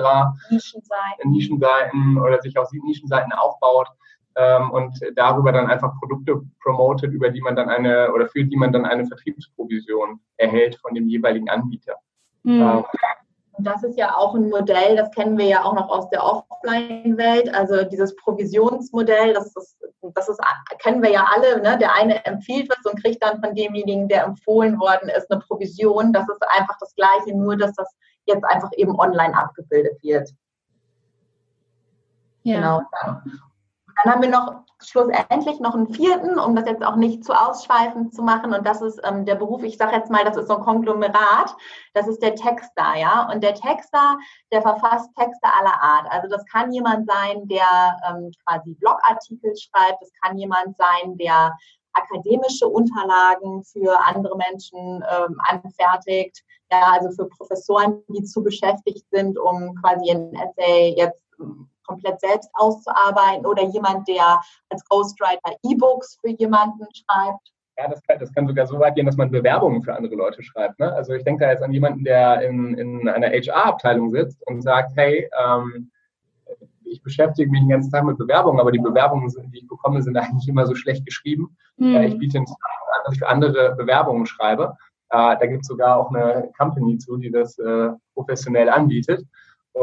Nischenseiten. 0.48 1.30
Nischenseiten 1.30 2.18
oder 2.18 2.40
sich 2.40 2.56
auf 2.56 2.70
Nischenseiten 2.70 3.32
aufbaut 3.32 3.88
ähm, 4.36 4.70
und 4.70 4.96
darüber 5.16 5.50
dann 5.50 5.66
einfach 5.66 5.98
Produkte 5.98 6.40
promotet, 6.62 7.12
über 7.12 7.30
die 7.30 7.40
man 7.40 7.56
dann 7.56 7.68
eine 7.68 8.12
oder 8.12 8.28
für 8.28 8.44
die 8.44 8.56
man 8.56 8.72
dann 8.72 8.86
eine 8.86 9.06
Vertriebsprovision 9.06 10.20
erhält 10.36 10.76
von 10.76 10.94
dem 10.94 11.08
jeweiligen 11.08 11.50
Anbieter. 11.50 11.96
Mhm. 12.44 12.62
Ähm, 12.62 12.84
das 13.58 13.82
ist 13.82 13.98
ja 13.98 14.14
auch 14.14 14.34
ein 14.34 14.50
Modell, 14.50 14.96
das 14.96 15.10
kennen 15.10 15.36
wir 15.36 15.46
ja 15.46 15.64
auch 15.64 15.74
noch 15.74 15.88
aus 15.88 16.08
der 16.10 16.22
Offline-Welt. 16.22 17.52
Also 17.54 17.84
dieses 17.84 18.14
Provisionsmodell, 18.16 19.32
das, 19.32 19.52
das, 19.54 19.76
das 20.16 20.28
ist, 20.28 20.40
kennen 20.78 21.02
wir 21.02 21.10
ja 21.10 21.26
alle. 21.34 21.60
Ne? 21.60 21.78
Der 21.78 21.94
eine 21.94 22.24
empfiehlt 22.24 22.70
was 22.70 22.90
und 22.90 23.00
kriegt 23.02 23.22
dann 23.22 23.40
von 23.40 23.54
demjenigen, 23.54 24.08
der 24.08 24.24
empfohlen 24.24 24.80
worden 24.80 25.08
ist, 25.10 25.30
eine 25.30 25.40
Provision. 25.40 26.12
Das 26.12 26.28
ist 26.28 26.42
einfach 26.56 26.76
das 26.80 26.94
Gleiche, 26.94 27.36
nur 27.36 27.56
dass 27.56 27.74
das 27.74 27.94
jetzt 28.24 28.44
einfach 28.44 28.70
eben 28.76 28.98
online 28.98 29.36
abgebildet 29.36 30.02
wird. 30.02 30.30
Ja. 32.42 32.56
Genau. 32.56 32.82
Dann 34.02 34.12
haben 34.12 34.22
wir 34.22 34.28
noch 34.28 34.64
schlussendlich 34.82 35.58
noch 35.60 35.74
einen 35.74 35.92
vierten, 35.92 36.38
um 36.38 36.54
das 36.54 36.66
jetzt 36.66 36.84
auch 36.84 36.96
nicht 36.96 37.24
zu 37.24 37.32
ausschweifend 37.32 38.14
zu 38.14 38.22
machen. 38.22 38.52
Und 38.52 38.66
das 38.66 38.82
ist 38.82 39.00
ähm, 39.04 39.24
der 39.24 39.36
Beruf, 39.36 39.62
ich 39.62 39.78
sage 39.78 39.96
jetzt 39.96 40.10
mal, 40.10 40.24
das 40.24 40.36
ist 40.36 40.48
so 40.48 40.56
ein 40.56 40.62
Konglomerat. 40.62 41.54
Das 41.94 42.06
ist 42.06 42.22
der 42.22 42.34
Texter, 42.34 42.94
ja. 42.96 43.28
Und 43.32 43.42
der 43.42 43.54
Texter, 43.54 44.18
der 44.52 44.60
verfasst 44.60 45.10
Texte 45.16 45.48
aller 45.58 45.82
Art. 45.82 46.06
Also 46.10 46.28
das 46.28 46.44
kann 46.46 46.72
jemand 46.72 47.08
sein, 47.08 47.48
der 47.48 47.96
ähm, 48.08 48.30
quasi 48.44 48.74
Blogartikel 48.74 49.54
schreibt. 49.56 50.02
Das 50.02 50.10
kann 50.22 50.36
jemand 50.36 50.76
sein, 50.76 51.16
der 51.16 51.56
akademische 51.94 52.68
Unterlagen 52.68 53.64
für 53.64 53.98
andere 54.04 54.36
Menschen 54.36 55.02
ähm, 55.10 55.40
anfertigt. 55.48 56.42
Ja, 56.70 56.92
also 56.92 57.10
für 57.10 57.28
Professoren, 57.30 58.02
die 58.08 58.24
zu 58.24 58.42
beschäftigt 58.42 59.06
sind, 59.10 59.38
um 59.38 59.74
quasi 59.80 60.10
ein 60.10 60.34
Essay 60.34 60.94
jetzt 60.96 61.24
komplett 61.86 62.20
selbst 62.20 62.50
auszuarbeiten 62.54 63.46
oder 63.46 63.64
jemand, 63.64 64.06
der 64.08 64.40
als 64.70 64.84
Ghostwriter 64.88 65.56
E-Books 65.62 66.18
für 66.20 66.30
jemanden 66.30 66.86
schreibt? 66.92 67.52
Ja, 67.78 67.88
das 67.88 68.02
kann, 68.02 68.18
das 68.18 68.32
kann 68.32 68.46
sogar 68.46 68.66
so 68.66 68.78
weit 68.78 68.94
gehen, 68.94 69.04
dass 69.04 69.18
man 69.18 69.30
Bewerbungen 69.30 69.82
für 69.82 69.94
andere 69.94 70.14
Leute 70.14 70.42
schreibt. 70.42 70.78
Ne? 70.78 70.92
Also 70.92 71.12
ich 71.12 71.24
denke 71.24 71.44
da 71.44 71.50
jetzt 71.50 71.62
an 71.62 71.72
jemanden, 71.72 72.04
der 72.04 72.40
in, 72.42 72.74
in 72.78 73.08
einer 73.08 73.28
HR-Abteilung 73.28 74.10
sitzt 74.10 74.46
und 74.46 74.62
sagt, 74.62 74.92
hey, 74.96 75.28
ähm, 75.44 75.90
ich 76.84 77.02
beschäftige 77.02 77.50
mich 77.50 77.60
den 77.60 77.68
ganzen 77.68 77.90
Tag 77.90 78.04
mit 78.04 78.16
Bewerbungen, 78.16 78.60
aber 78.60 78.72
die 78.72 78.78
Bewerbungen, 78.78 79.30
die 79.52 79.58
ich 79.58 79.68
bekomme, 79.68 80.02
sind 80.02 80.16
eigentlich 80.16 80.48
immer 80.48 80.66
so 80.66 80.74
schlecht 80.74 81.04
geschrieben. 81.04 81.56
Mhm. 81.76 81.96
Ich 81.96 82.18
biete 82.18 82.38
an, 82.38 82.46
dass 83.04 83.14
ich 83.14 83.18
für 83.18 83.28
andere 83.28 83.74
Bewerbungen 83.76 84.24
schreibe. 84.24 84.76
Äh, 85.10 85.36
da 85.38 85.46
gibt 85.46 85.62
es 85.62 85.68
sogar 85.68 85.96
auch 85.96 86.10
eine 86.14 86.50
Company 86.56 86.98
zu, 86.98 87.16
die 87.16 87.30
das 87.30 87.58
äh, 87.58 87.90
professionell 88.14 88.68
anbietet. 88.68 89.26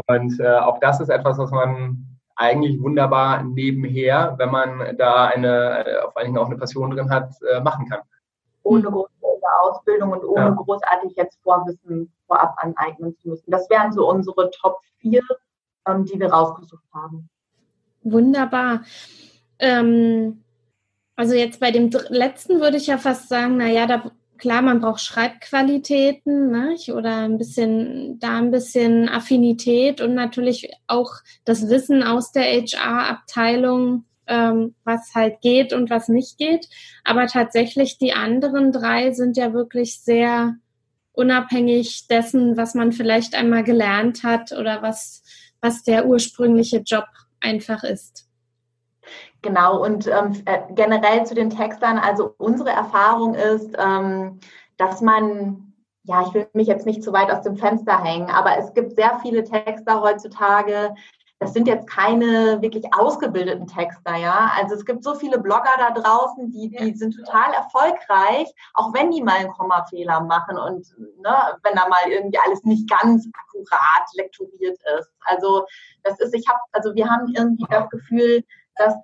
Und 0.06 0.40
äh, 0.40 0.56
auch 0.58 0.78
das 0.80 1.00
ist 1.00 1.08
etwas, 1.08 1.38
was 1.38 1.50
man 1.50 2.06
eigentlich 2.36 2.80
wunderbar 2.80 3.42
nebenher, 3.42 4.34
wenn 4.38 4.50
man 4.50 4.96
da 4.96 5.26
eine, 5.26 5.86
äh, 5.86 6.02
vor 6.02 6.16
allen 6.16 6.26
Dingen 6.26 6.38
auch 6.38 6.46
eine 6.46 6.58
Passion 6.58 6.90
drin 6.90 7.10
hat, 7.10 7.30
äh, 7.52 7.60
machen 7.60 7.88
kann. 7.88 8.00
Ohne 8.64 8.90
große 8.90 9.10
Ausbildung 9.60 10.12
und 10.12 10.24
ohne 10.24 10.46
ja. 10.46 10.50
großartig 10.50 11.14
jetzt 11.16 11.38
Vorwissen 11.42 12.12
vorab 12.26 12.54
aneignen 12.58 13.16
zu 13.18 13.28
müssen. 13.28 13.50
Das 13.50 13.68
wären 13.70 13.92
so 13.92 14.08
unsere 14.08 14.50
Top 14.50 14.78
4, 15.00 15.20
ähm, 15.86 16.04
die 16.04 16.18
wir 16.18 16.32
rausgesucht 16.32 16.84
haben. 16.92 17.28
Wunderbar. 18.02 18.82
Ähm, 19.58 20.42
also 21.16 21.34
jetzt 21.34 21.60
bei 21.60 21.70
dem 21.70 21.90
letzten 22.08 22.60
würde 22.60 22.76
ich 22.76 22.86
ja 22.86 22.98
fast 22.98 23.28
sagen, 23.28 23.58
naja, 23.58 23.86
da 23.86 24.10
klar, 24.38 24.62
man 24.62 24.80
braucht 24.80 25.00
Schreibqualitäten 25.00 26.50
ne? 26.50 26.76
oder 26.92 27.18
ein 27.18 27.38
bisschen, 27.38 28.18
da 28.18 28.38
ein 28.38 28.50
bisschen 28.50 29.08
Affinität 29.08 30.00
und 30.00 30.14
natürlich 30.14 30.70
auch 30.86 31.12
das 31.44 31.68
Wissen 31.68 32.02
aus 32.02 32.32
der 32.32 32.44
HR-Abteilung, 32.44 34.04
ähm, 34.26 34.74
was 34.84 35.14
halt 35.14 35.40
geht 35.40 35.72
und 35.72 35.90
was 35.90 36.08
nicht 36.08 36.38
geht. 36.38 36.68
Aber 37.04 37.26
tatsächlich 37.26 37.98
die 37.98 38.12
anderen 38.12 38.72
drei 38.72 39.12
sind 39.12 39.36
ja 39.36 39.52
wirklich 39.52 40.00
sehr 40.00 40.56
unabhängig 41.12 42.06
dessen, 42.08 42.56
was 42.56 42.74
man 42.74 42.92
vielleicht 42.92 43.34
einmal 43.34 43.64
gelernt 43.64 44.24
hat 44.24 44.52
oder 44.52 44.82
was, 44.82 45.22
was 45.60 45.82
der 45.82 46.06
ursprüngliche 46.06 46.78
Job 46.78 47.06
einfach 47.40 47.84
ist. 47.84 48.28
Genau, 49.44 49.84
und 49.84 50.06
ähm, 50.06 50.42
äh, 50.46 50.60
generell 50.70 51.26
zu 51.26 51.34
den 51.34 51.50
Textern, 51.50 51.98
also 51.98 52.34
unsere 52.38 52.70
Erfahrung 52.70 53.34
ist, 53.34 53.76
ähm, 53.78 54.40
dass 54.78 55.02
man, 55.02 55.74
ja, 56.04 56.22
ich 56.22 56.32
will 56.32 56.48
mich 56.54 56.66
jetzt 56.66 56.86
nicht 56.86 57.02
zu 57.02 57.12
weit 57.12 57.30
aus 57.30 57.42
dem 57.42 57.58
Fenster 57.58 58.02
hängen, 58.02 58.30
aber 58.30 58.56
es 58.56 58.72
gibt 58.72 58.96
sehr 58.96 59.18
viele 59.20 59.44
Texter 59.44 60.00
heutzutage, 60.00 60.94
das 61.40 61.52
sind 61.52 61.68
jetzt 61.68 61.86
keine 61.90 62.62
wirklich 62.62 62.86
ausgebildeten 62.94 63.66
Texter, 63.66 64.16
ja. 64.16 64.50
Also 64.58 64.76
es 64.76 64.86
gibt 64.86 65.04
so 65.04 65.14
viele 65.14 65.38
Blogger 65.38 65.76
da 65.76 65.90
draußen, 65.90 66.50
die, 66.50 66.70
die 66.70 66.94
sind 66.94 67.14
total 67.14 67.52
erfolgreich, 67.52 68.50
auch 68.72 68.94
wenn 68.94 69.10
die 69.10 69.22
mal 69.22 69.36
einen 69.36 69.52
Kommafehler 69.52 70.20
machen 70.22 70.56
und 70.56 70.86
ne, 71.18 71.36
wenn 71.62 71.74
da 71.74 71.86
mal 71.86 72.10
irgendwie 72.10 72.38
alles 72.46 72.64
nicht 72.64 72.88
ganz 72.88 73.28
akkurat 73.34 74.06
lektoriert 74.14 74.78
ist. 74.98 75.10
Also 75.26 75.66
das 76.02 76.18
ist, 76.18 76.34
ich 76.34 76.48
habe, 76.48 76.60
also 76.72 76.94
wir 76.94 77.10
haben 77.10 77.30
irgendwie 77.36 77.66
das 77.68 77.90
Gefühl, 77.90 78.42
dass 78.76 78.94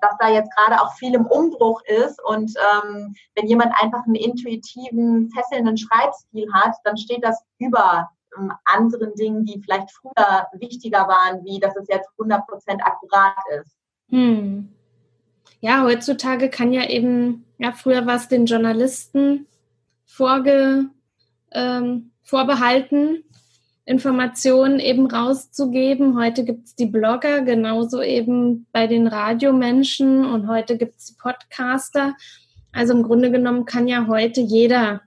dass 0.00 0.16
da 0.18 0.28
jetzt 0.28 0.54
gerade 0.54 0.80
auch 0.80 0.92
viel 0.94 1.14
im 1.14 1.26
Umbruch 1.26 1.82
ist 1.84 2.22
und 2.24 2.52
ähm, 2.56 3.14
wenn 3.34 3.46
jemand 3.46 3.72
einfach 3.80 4.04
einen 4.04 4.14
intuitiven, 4.14 5.30
fesselnden 5.30 5.76
Schreibstil 5.76 6.46
hat, 6.52 6.76
dann 6.84 6.96
steht 6.96 7.24
das 7.24 7.42
über 7.58 8.10
ähm, 8.38 8.52
anderen 8.64 9.14
Dingen, 9.14 9.44
die 9.44 9.60
vielleicht 9.62 9.90
früher 9.90 10.46
wichtiger 10.52 11.08
waren, 11.08 11.44
wie 11.44 11.60
dass 11.60 11.76
es 11.76 11.88
jetzt 11.88 12.08
100% 12.18 12.42
akkurat 12.82 13.34
ist. 13.60 13.76
Hm. 14.10 14.68
Ja, 15.60 15.82
heutzutage 15.82 16.48
kann 16.48 16.72
ja 16.72 16.88
eben, 16.88 17.44
ja, 17.58 17.72
früher 17.72 18.06
war 18.06 18.16
es 18.16 18.28
den 18.28 18.46
Journalisten 18.46 19.46
vorge, 20.06 20.86
ähm, 21.52 22.12
vorbehalten, 22.22 23.24
Informationen 23.84 24.78
eben 24.78 25.06
rauszugeben. 25.06 26.18
Heute 26.18 26.44
gibt 26.44 26.66
es 26.66 26.74
die 26.74 26.86
Blogger, 26.86 27.42
genauso 27.42 28.02
eben 28.02 28.66
bei 28.72 28.86
den 28.86 29.06
Radiomenschen 29.06 30.24
und 30.24 30.48
heute 30.48 30.76
gibt 30.76 30.96
es 30.96 31.06
die 31.06 31.16
Podcaster. 31.20 32.14
Also 32.72 32.92
im 32.94 33.02
Grunde 33.02 33.30
genommen 33.30 33.64
kann 33.64 33.88
ja 33.88 34.06
heute 34.06 34.40
jeder 34.40 35.02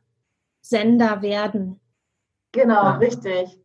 Sender 0.62 1.22
werden. 1.22 1.80
Genau, 2.52 2.98
richtig. 2.98 3.58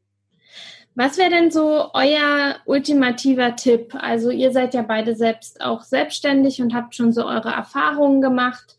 Was 0.95 1.17
wäre 1.17 1.31
denn 1.31 1.51
so 1.53 1.91
euer 1.95 2.57
ultimativer 2.65 3.55
Tipp? 3.55 3.95
Also 3.95 4.31
ihr 4.31 4.51
seid 4.51 4.75
ja 4.75 4.83
beide 4.83 5.15
selbst 5.15 5.61
auch 5.61 5.83
selbstständig 5.83 6.61
und 6.61 6.75
habt 6.75 6.95
schon 6.95 7.13
so 7.13 7.25
eure 7.25 7.51
Erfahrungen 7.51 8.21
gemacht. 8.21 8.77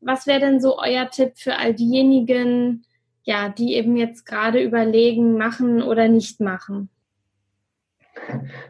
Was 0.00 0.26
wäre 0.26 0.40
denn 0.40 0.60
so 0.60 0.78
euer 0.80 1.08
Tipp 1.10 1.34
für 1.36 1.56
all 1.58 1.74
diejenigen, 1.74 2.84
ja, 3.22 3.48
die 3.48 3.74
eben 3.74 3.96
jetzt 3.96 4.26
gerade 4.26 4.62
überlegen, 4.62 5.36
machen 5.36 5.82
oder 5.82 6.08
nicht 6.08 6.40
machen? 6.40 6.88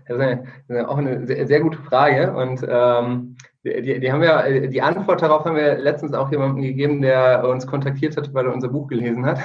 Das 0.09 0.17
ist, 0.17 0.21
eine, 0.21 0.45
das 0.69 0.79
ist 0.79 0.87
auch 0.87 0.99
eine 0.99 1.27
sehr, 1.27 1.47
sehr, 1.47 1.61
gute 1.61 1.79
Frage 1.79 2.33
und 2.33 2.65
ähm, 2.69 3.37
die, 3.65 4.01
die, 4.01 4.13
haben 4.13 4.23
wir, 4.23 4.69
die 4.69 4.83
Antwort 4.83 5.23
darauf 5.23 5.45
haben 5.45 5.57
wir 5.57 5.79
letztens 5.79 6.15
auch 6.15 6.31
jemandem 6.31 6.63
gegeben, 6.63 7.03
der 7.03 7.47
uns 7.49 7.67
kontaktiert 7.67 8.17
hat, 8.17 8.33
weil 8.33 8.47
er 8.47 8.55
unser 8.55 8.69
Buch 8.69 8.87
gelesen 8.89 9.27
hat. 9.27 9.39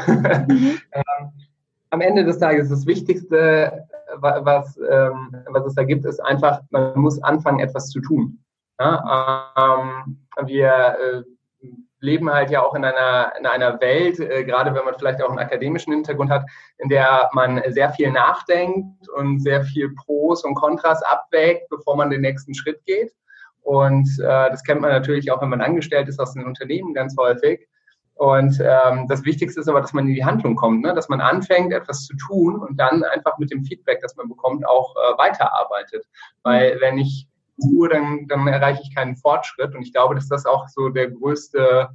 Mhm. 0.48 0.78
ähm, 0.92 1.32
am 1.90 2.02
Ende 2.02 2.24
des 2.24 2.40
Tages 2.40 2.70
das 2.70 2.86
Wichtigste, 2.86 3.88
was, 4.20 4.78
ähm, 4.90 5.36
was 5.48 5.66
es 5.66 5.76
da 5.76 5.84
gibt, 5.84 6.06
ist 6.06 6.20
einfach, 6.20 6.62
man 6.70 7.00
muss 7.00 7.22
anfangen, 7.24 7.60
etwas 7.60 7.90
zu 7.90 8.02
tun. 8.02 8.40
Ja, 8.80 9.54
ähm, 9.58 10.18
wir 10.46 10.68
äh, 10.70 11.24
leben 12.06 12.32
halt 12.32 12.50
ja 12.52 12.62
auch 12.62 12.76
in 12.76 12.86
einer, 12.86 13.34
in 13.38 13.46
einer 13.46 13.82
Welt, 13.82 14.20
äh, 14.20 14.44
gerade 14.46 14.74
wenn 14.74 14.86
man 14.86 14.96
vielleicht 14.98 15.22
auch 15.22 15.30
einen 15.30 15.40
akademischen 15.40 15.92
Hintergrund 15.92 16.30
hat, 16.30 16.46
in 16.78 16.90
der 16.90 17.30
man 17.34 17.62
sehr 17.70 17.90
viel 17.90 18.12
nachdenkt 18.12 19.10
und 19.10 19.42
sehr 19.42 19.64
viel 19.64 19.94
Pros 19.96 20.44
und 20.46 20.56
Kontras 20.56 21.02
abwägt, 21.04 21.68
bevor 21.70 21.98
man 21.98 22.10
den 22.10 22.22
nächsten 22.22 22.54
Schritt 22.54 22.84
geht. 22.86 23.12
Und 23.62 24.08
äh, 24.20 24.50
das 24.52 24.64
kennt 24.64 24.82
man 24.82 24.92
natürlich 24.92 25.32
auch, 25.32 25.42
wenn 25.42 25.50
man 25.50 25.62
angestellt 25.62 26.08
ist 26.08 26.20
aus 26.20 26.34
den 26.34 26.46
Unternehmen 26.46 26.94
ganz 26.94 27.16
häufig. 27.18 27.68
Und 28.14 28.62
ähm, 28.62 29.08
das 29.10 29.26
Wichtigste 29.26 29.60
ist 29.60 29.68
aber, 29.68 29.82
dass 29.82 29.92
man 29.92 30.08
in 30.08 30.14
die 30.14 30.24
Handlung 30.24 30.56
kommt, 30.56 30.84
ne? 30.84 30.94
dass 30.94 31.10
man 31.10 31.20
anfängt, 31.20 31.74
etwas 31.74 32.06
zu 32.06 32.16
tun 32.16 32.58
und 32.58 32.80
dann 32.80 33.04
einfach 33.04 33.38
mit 33.40 33.52
dem 33.52 33.66
Feedback, 33.66 34.00
das 34.02 34.16
man 34.16 34.30
bekommt, 34.30 34.66
auch 34.66 34.96
äh, 34.96 35.18
weiterarbeitet. 35.18 36.06
Weil 36.44 36.80
wenn 36.80 36.98
ich 36.98 37.28
tue, 37.62 37.90
dann, 37.90 38.28
dann 38.28 38.48
erreiche 38.48 38.82
ich 38.84 38.96
keinen 38.96 39.16
Fortschritt. 39.16 39.76
Und 39.76 39.82
ich 39.82 39.94
glaube, 39.94 40.16
dass 40.16 40.28
das 40.28 40.46
auch 40.46 40.68
so 40.68 40.90
der 40.90 41.12
größte, 41.12 41.90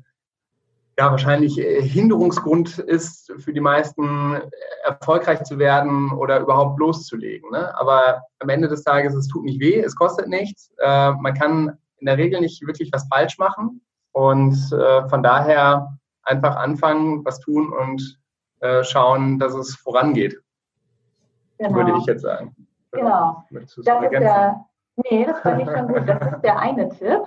ja, 0.99 1.11
wahrscheinlich 1.11 1.59
äh, 1.59 1.83
Hinderungsgrund 1.83 2.79
ist 2.79 3.33
für 3.38 3.53
die 3.53 3.61
meisten, 3.61 4.40
erfolgreich 4.85 5.42
zu 5.44 5.59
werden 5.59 6.12
oder 6.12 6.40
überhaupt 6.40 6.79
loszulegen. 6.79 7.51
Ne? 7.51 7.79
Aber 7.79 8.23
am 8.38 8.49
Ende 8.49 8.68
des 8.68 8.83
Tages, 8.83 9.14
es 9.14 9.29
tut 9.29 9.44
nicht 9.44 9.61
weh, 9.61 9.81
es 9.81 9.94
kostet 9.94 10.29
nichts. 10.29 10.73
Äh, 10.79 11.12
man 11.12 11.35
kann 11.35 11.79
in 11.99 12.07
der 12.07 12.16
Regel 12.16 12.40
nicht 12.40 12.66
wirklich 12.66 12.90
was 12.92 13.07
falsch 13.09 13.38
machen. 13.38 13.83
Und 14.12 14.57
äh, 14.73 15.09
von 15.09 15.23
daher 15.23 15.96
einfach 16.23 16.57
anfangen, 16.57 17.25
was 17.25 17.40
tun 17.40 17.73
und 17.73 18.18
äh, 18.61 18.83
schauen, 18.85 19.38
dass 19.38 19.55
es 19.55 19.77
vorangeht. 19.77 20.37
Genau. 21.59 21.75
Würde 21.75 21.94
ich 21.99 22.07
jetzt 22.07 22.23
sagen. 22.23 22.55
Genau. 22.92 23.44
Das 23.51 23.77
ist 23.77 23.87
der, 23.87 24.66
Nee, 25.08 25.24
das 25.24 25.40
fand 25.40 25.62
ich 25.62 25.70
schon 25.70 25.88
gut. 25.88 26.08
Das 26.08 26.34
ist 26.34 26.42
der 26.42 26.58
eine 26.58 26.88
Tipp. 26.88 27.22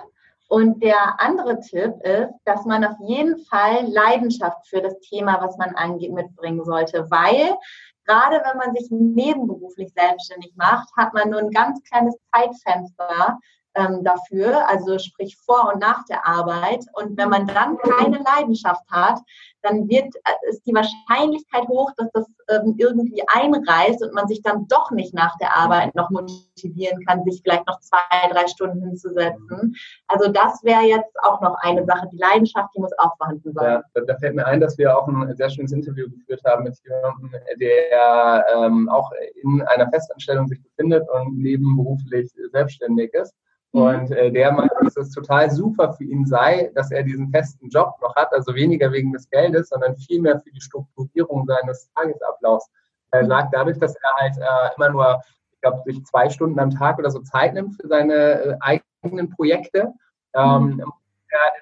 Und 0.48 0.82
der 0.82 1.20
andere 1.20 1.58
Tipp 1.60 1.94
ist, 2.02 2.32
dass 2.44 2.64
man 2.64 2.84
auf 2.84 2.96
jeden 3.00 3.38
Fall 3.46 3.86
Leidenschaft 3.88 4.68
für 4.68 4.80
das 4.82 4.98
Thema, 5.00 5.40
was 5.40 5.56
man 5.56 5.74
angeht, 5.74 6.12
mitbringen 6.12 6.64
sollte, 6.64 7.10
weil 7.10 7.56
gerade 8.04 8.42
wenn 8.44 8.58
man 8.58 8.74
sich 8.74 8.90
nebenberuflich 8.90 9.92
selbstständig 9.94 10.52
macht, 10.56 10.88
hat 10.96 11.14
man 11.14 11.30
nur 11.30 11.40
ein 11.40 11.50
ganz 11.50 11.82
kleines 11.84 12.16
Zeitfenster, 12.32 13.38
ähm, 13.74 14.04
dafür, 14.04 14.68
also 14.68 14.98
sprich 14.98 15.36
vor 15.36 15.72
und 15.72 15.80
nach 15.80 16.04
der 16.06 16.26
Arbeit. 16.26 16.84
Und 16.94 17.16
wenn 17.16 17.28
man 17.28 17.46
dann 17.46 17.76
keine 17.78 18.18
Leidenschaft 18.18 18.84
hat, 18.90 19.20
dann 19.62 19.88
wird, 19.88 20.14
äh, 20.14 20.50
ist 20.50 20.62
die 20.66 20.74
Wahrscheinlichkeit 20.74 21.66
hoch, 21.68 21.90
dass 21.96 22.10
das 22.12 22.26
ähm, 22.48 22.74
irgendwie 22.78 23.22
einreißt 23.26 24.02
und 24.02 24.14
man 24.14 24.28
sich 24.28 24.42
dann 24.42 24.66
doch 24.68 24.90
nicht 24.90 25.14
nach 25.14 25.36
der 25.38 25.56
Arbeit 25.56 25.94
noch 25.94 26.10
motivieren 26.10 27.04
kann, 27.06 27.24
sich 27.24 27.40
vielleicht 27.42 27.66
noch 27.66 27.80
zwei, 27.80 27.98
drei 28.30 28.46
Stunden 28.46 28.82
hinzusetzen. 28.82 29.74
Also 30.08 30.30
das 30.30 30.62
wäre 30.62 30.82
jetzt 30.82 31.16
auch 31.22 31.40
noch 31.40 31.56
eine 31.60 31.84
Sache. 31.84 32.08
Die 32.12 32.18
Leidenschaft, 32.18 32.74
die 32.76 32.80
muss 32.80 32.92
auch 32.98 33.16
vorhanden 33.16 33.52
sein. 33.52 33.82
Ja, 33.94 34.02
da 34.02 34.16
fällt 34.18 34.34
mir 34.34 34.46
ein, 34.46 34.60
dass 34.60 34.76
wir 34.78 34.96
auch 34.96 35.08
ein 35.08 35.34
sehr 35.36 35.50
schönes 35.50 35.72
Interview 35.72 36.08
geführt 36.10 36.42
haben 36.44 36.64
mit 36.64 36.76
jemandem, 36.84 37.30
der 37.58 38.44
ähm, 38.54 38.88
auch 38.88 39.10
in 39.42 39.62
einer 39.62 39.88
Festanstellung 39.90 40.46
sich 40.46 40.62
befindet 40.62 41.08
und 41.10 41.38
nebenberuflich 41.38 42.30
selbstständig 42.52 43.12
ist. 43.14 43.34
Mhm. 43.74 43.80
Und 43.82 44.10
äh, 44.12 44.30
der 44.30 44.52
meint, 44.52 44.72
dass 44.80 44.96
es 44.96 45.10
total 45.10 45.50
super 45.50 45.92
für 45.92 46.04
ihn 46.04 46.24
sei, 46.24 46.70
dass 46.74 46.90
er 46.90 47.02
diesen 47.02 47.30
festen 47.30 47.68
Job 47.68 47.94
noch 48.00 48.16
hat, 48.16 48.32
also 48.32 48.54
weniger 48.54 48.90
wegen 48.92 49.12
des 49.12 49.28
Geldes, 49.28 49.68
sondern 49.68 49.96
vielmehr 49.96 50.40
für 50.40 50.50
die 50.50 50.60
Strukturierung 50.60 51.46
seines 51.46 51.90
Tagesablaufs. 51.94 52.70
Er 53.10 53.26
sagt, 53.26 53.52
dadurch, 53.52 53.78
dass 53.78 53.94
er 53.94 54.12
halt 54.16 54.36
äh, 54.38 54.74
immer 54.76 54.88
nur 54.88 55.20
glaube, 55.64 55.82
sich 55.84 56.04
zwei 56.04 56.28
Stunden 56.28 56.58
am 56.58 56.70
Tag 56.70 56.98
oder 56.98 57.10
so 57.10 57.20
Zeit 57.20 57.54
nimmt 57.54 57.74
für 57.80 57.88
seine 57.88 58.14
äh, 58.14 58.56
eigenen 58.60 59.30
Projekte. 59.30 59.92
Ähm, 60.36 60.76
mhm. 60.76 60.92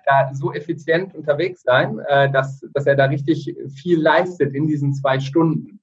da 0.06 0.30
so 0.32 0.52
effizient 0.52 1.14
unterwegs 1.14 1.62
sein, 1.62 1.98
äh, 2.08 2.30
dass, 2.30 2.64
dass 2.72 2.86
er 2.86 2.96
da 2.96 3.04
richtig 3.04 3.54
viel 3.74 4.00
leistet 4.00 4.54
in 4.54 4.66
diesen 4.66 4.94
zwei 4.94 5.20
Stunden. 5.20 5.78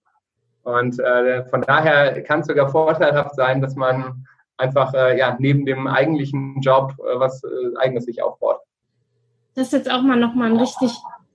Und 0.63 0.99
äh, 0.99 1.45
von 1.45 1.61
daher 1.61 2.23
kann 2.23 2.41
es 2.41 2.47
sogar 2.47 2.69
vorteilhaft 2.69 3.35
sein, 3.35 3.61
dass 3.61 3.75
man 3.75 4.25
einfach 4.59 4.93
äh, 4.93 5.17
ja, 5.17 5.35
neben 5.39 5.65
dem 5.65 5.87
eigentlichen 5.87 6.61
Job 6.61 6.93
äh, 6.99 7.19
was 7.19 7.43
äh, 7.43 7.47
eigenes 7.77 8.05
sich 8.05 8.21
aufbaut. 8.21 8.57
Das 9.55 9.67
ist 9.67 9.73
jetzt 9.73 9.91
auch 9.91 10.01
mal 10.01 10.19
nochmal 10.19 10.51
ein 10.51 10.57
richtig 10.57 10.91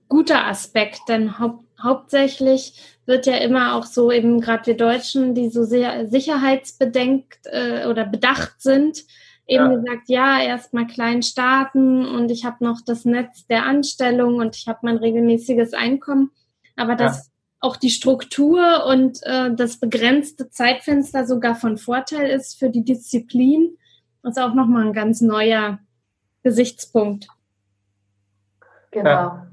guter 0.07 0.45
Aspekt, 0.47 1.01
denn 1.07 1.39
hau 1.39 1.63
hauptsächlich 1.81 2.97
wird 3.05 3.25
ja 3.25 3.35
immer 3.35 3.75
auch 3.75 3.83
so 3.83 4.09
eben 4.09 4.39
gerade 4.39 4.63
wir 4.65 4.77
Deutschen, 4.77 5.35
die 5.35 5.49
so 5.49 5.63
sehr 5.63 6.07
sicherheitsbedenkt 6.07 7.39
äh, 7.45 7.85
oder 7.87 8.05
bedacht 8.05 8.55
sind, 8.59 9.03
eben 9.45 9.71
ja. 9.71 9.75
gesagt, 9.75 10.07
ja, 10.07 10.41
erstmal 10.41 10.87
klein 10.87 11.21
starten 11.21 12.05
und 12.05 12.31
ich 12.31 12.45
habe 12.45 12.63
noch 12.63 12.79
das 12.83 13.03
Netz 13.03 13.45
der 13.47 13.65
Anstellung 13.65 14.35
und 14.35 14.55
ich 14.55 14.67
habe 14.67 14.79
mein 14.83 14.97
regelmäßiges 14.97 15.73
Einkommen. 15.73 16.31
Aber 16.77 16.95
dass 16.95 17.27
ja. 17.27 17.31
Auch 17.59 17.77
die 17.77 17.89
Struktur 17.89 18.85
und 18.85 19.19
äh, 19.23 19.53
das 19.55 19.79
begrenzte 19.79 20.49
Zeitfenster 20.49 21.25
sogar 21.25 21.55
von 21.55 21.77
Vorteil 21.77 22.29
ist 22.29 22.59
für 22.59 22.69
die 22.69 22.83
Disziplin, 22.83 23.77
ist 24.23 24.39
auch 24.39 24.53
nochmal 24.53 24.85
ein 24.85 24.93
ganz 24.93 25.21
neuer 25.21 25.79
Gesichtspunkt. 26.43 27.27
Genau. 28.91 29.09
Ja. 29.09 29.51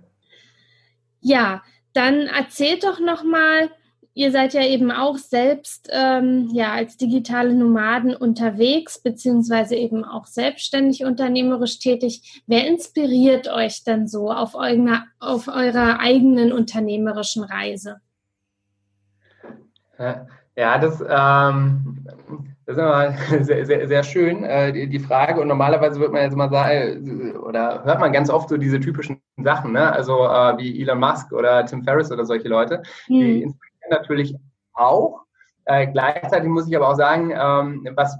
Ja, 1.25 1.62
dann 1.93 2.27
erzählt 2.27 2.85
doch 2.85 2.99
nochmal, 2.99 3.71
ihr 4.14 4.31
seid 4.31 4.55
ja 4.55 4.62
eben 4.62 4.90
auch 4.90 5.16
selbst 5.16 5.88
ähm, 5.92 6.51
ja 6.53 6.72
als 6.72 6.96
digitale 6.96 7.55
Nomaden 7.55 8.14
unterwegs, 8.14 8.98
beziehungsweise 8.98 9.77
eben 9.77 10.05
auch 10.05 10.27
selbstständig 10.27 11.05
unternehmerisch 11.05 11.79
tätig. 11.79 12.42
Wer 12.46 12.66
inspiriert 12.66 13.48
euch 13.48 13.85
denn 13.85 14.09
so 14.09 14.31
auf, 14.31 14.55
eurer, 14.55 15.05
auf 15.18 15.48
eurer 15.48 16.01
eigenen 16.01 16.53
unternehmerischen 16.53 17.44
Reise? 17.44 18.01
Ja, 20.57 20.79
das, 20.79 21.01
ähm, 21.01 22.05
das 22.66 22.77
ist 22.77 22.83
immer 22.83 23.12
sehr, 23.44 23.66
sehr, 23.66 23.88
sehr 23.88 24.03
schön, 24.03 24.44
äh, 24.44 24.72
die, 24.72 24.88
die, 24.88 24.98
Frage. 24.98 25.40
Und 25.40 25.48
normalerweise 25.48 25.98
wird 26.01 26.12
man 26.12 26.22
jetzt 26.22 26.37
mal 26.37 26.51
sagen, 26.51 27.37
oder 27.37 27.85
hört 27.85 28.01
man 28.01 28.12
ganz 28.12 28.29
oft 28.29 28.48
so 28.48 28.57
diese 28.57 28.81
typischen 28.81 29.20
Sachen, 29.38 29.72
ne? 29.72 29.92
also 29.92 30.25
äh, 30.25 30.59
wie 30.59 30.83
Elon 30.83 31.01
Musk 31.01 31.33
oder 31.33 31.64
Tim 31.64 31.85
Ferriss 31.85 32.12
oder 32.12 32.25
solche 32.27 32.48
Leute. 32.48 32.83
Mhm. 33.09 33.20
Die 33.20 33.42
inspirieren 33.42 33.72
natürlich 33.92 34.35
auch. 34.74 35.20
Äh, 35.64 35.87
gleichzeitig 35.87 36.48
muss 36.48 36.68
ich 36.68 36.76
aber 36.76 36.90
auch 36.90 36.96
sagen, 36.96 37.33
ähm, 37.35 37.88
was 37.94 38.16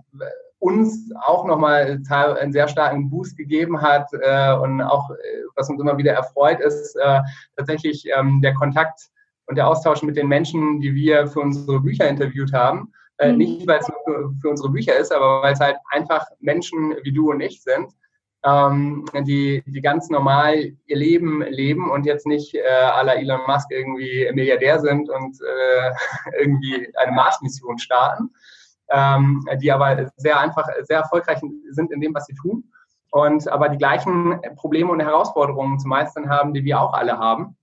uns 0.63 1.11
auch 1.27 1.45
nochmal 1.45 2.01
einen 2.09 2.53
sehr 2.53 2.69
starken 2.69 3.11
Boost 3.11 3.37
gegeben 3.37 3.83
hat 3.83 4.09
äh, 4.13 4.53
und 4.55 4.81
auch, 4.81 5.11
äh, 5.11 5.15
was 5.57 5.69
uns 5.69 5.81
immer 5.81 5.99
wieder 5.99 6.13
erfreut, 6.13 6.61
ist 6.61 6.95
äh, 6.97 7.21
tatsächlich 7.57 8.05
ähm, 8.17 8.41
der 8.43 8.55
Kontakt 8.55 9.11
und 9.47 9.57
der 9.57 9.67
Austausch 9.67 10.03
mit 10.03 10.17
den 10.17 10.29
Menschen, 10.29 10.81
die 10.81 10.95
wir 10.95 11.27
für 11.27 11.41
unsere 11.41 11.81
Bücher 11.81 12.09
interviewt 12.09 12.53
haben. 12.53 12.93
Äh, 13.19 13.33
mhm. 13.33 13.39
Nicht, 13.39 13.67
weil 13.67 13.81
es 13.81 13.87
für, 13.87 14.33
für, 14.41 14.51
unsere 14.51 14.71
Bücher 14.71 14.97
ist, 14.97 15.13
aber 15.13 15.43
weil 15.43 15.53
es 15.53 15.61
halt 15.61 15.77
einfach 15.91 16.27
Menschen 16.39 16.95
wie 17.03 17.13
du 17.13 17.31
und 17.31 17.41
ich 17.41 17.61
sind, 17.61 17.93
ähm, 18.45 19.05
die, 19.23 19.63
die 19.67 19.81
ganz 19.81 20.11
normal 20.11 20.73
ihr 20.87 20.97
Leben 20.97 21.43
leben 21.43 21.91
und 21.91 22.07
jetzt 22.07 22.27
nicht 22.27 22.55
äh, 22.55 22.61
la 22.63 23.15
Elon 23.15 23.41
Musk 23.47 23.71
irgendwie 23.71 24.29
Milliardär 24.33 24.81
sind 24.81 25.09
und 25.09 25.39
äh, 25.41 25.91
irgendwie 26.41 26.93
eine 26.97 27.13
Mars-Mission 27.13 27.79
starten, 27.79 28.31
ähm, 28.91 29.47
die 29.61 29.71
aber 29.71 30.11
sehr 30.17 30.39
einfach, 30.41 30.69
sehr 30.83 30.99
erfolgreich 30.99 31.41
sind 31.71 31.93
in 31.93 32.01
dem, 32.01 32.15
was 32.15 32.27
sie 32.27 32.35
tun 32.35 32.65
und 33.13 33.47
aber 33.49 33.69
die 33.69 33.79
gleichen 33.79 34.41
Probleme 34.57 34.91
und 34.91 35.01
Herausforderungen 35.01 35.79
zu 35.79 35.87
meistern 35.87 36.31
haben, 36.31 36.55
die 36.55 36.65
wir 36.65 36.81
auch 36.81 36.95
alle 36.95 37.19
haben. 37.19 37.57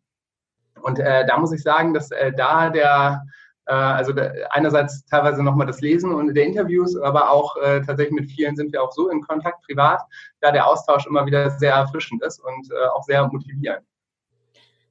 Und 0.81 0.99
äh, 0.99 1.25
da 1.25 1.37
muss 1.39 1.51
ich 1.51 1.63
sagen, 1.63 1.93
dass 1.93 2.11
äh, 2.11 2.31
da 2.31 2.69
der 2.69 3.25
also 3.73 4.13
einerseits 4.51 5.05
teilweise 5.05 5.43
nochmal 5.43 5.67
das 5.67 5.81
Lesen 5.81 6.11
und 6.13 6.33
der 6.33 6.45
Interviews, 6.45 6.95
aber 6.97 7.29
auch 7.31 7.55
äh, 7.57 7.81
tatsächlich 7.81 8.19
mit 8.19 8.31
vielen 8.31 8.55
sind 8.55 8.71
wir 8.73 8.81
auch 8.83 8.91
so 8.91 9.09
in 9.09 9.21
Kontakt 9.21 9.63
privat, 9.65 10.01
da 10.41 10.51
der 10.51 10.67
Austausch 10.67 11.05
immer 11.05 11.25
wieder 11.25 11.51
sehr 11.51 11.73
erfrischend 11.73 12.23
ist 12.23 12.39
und 12.39 12.71
äh, 12.71 12.87
auch 12.95 13.03
sehr 13.03 13.27
motivierend. 13.27 13.85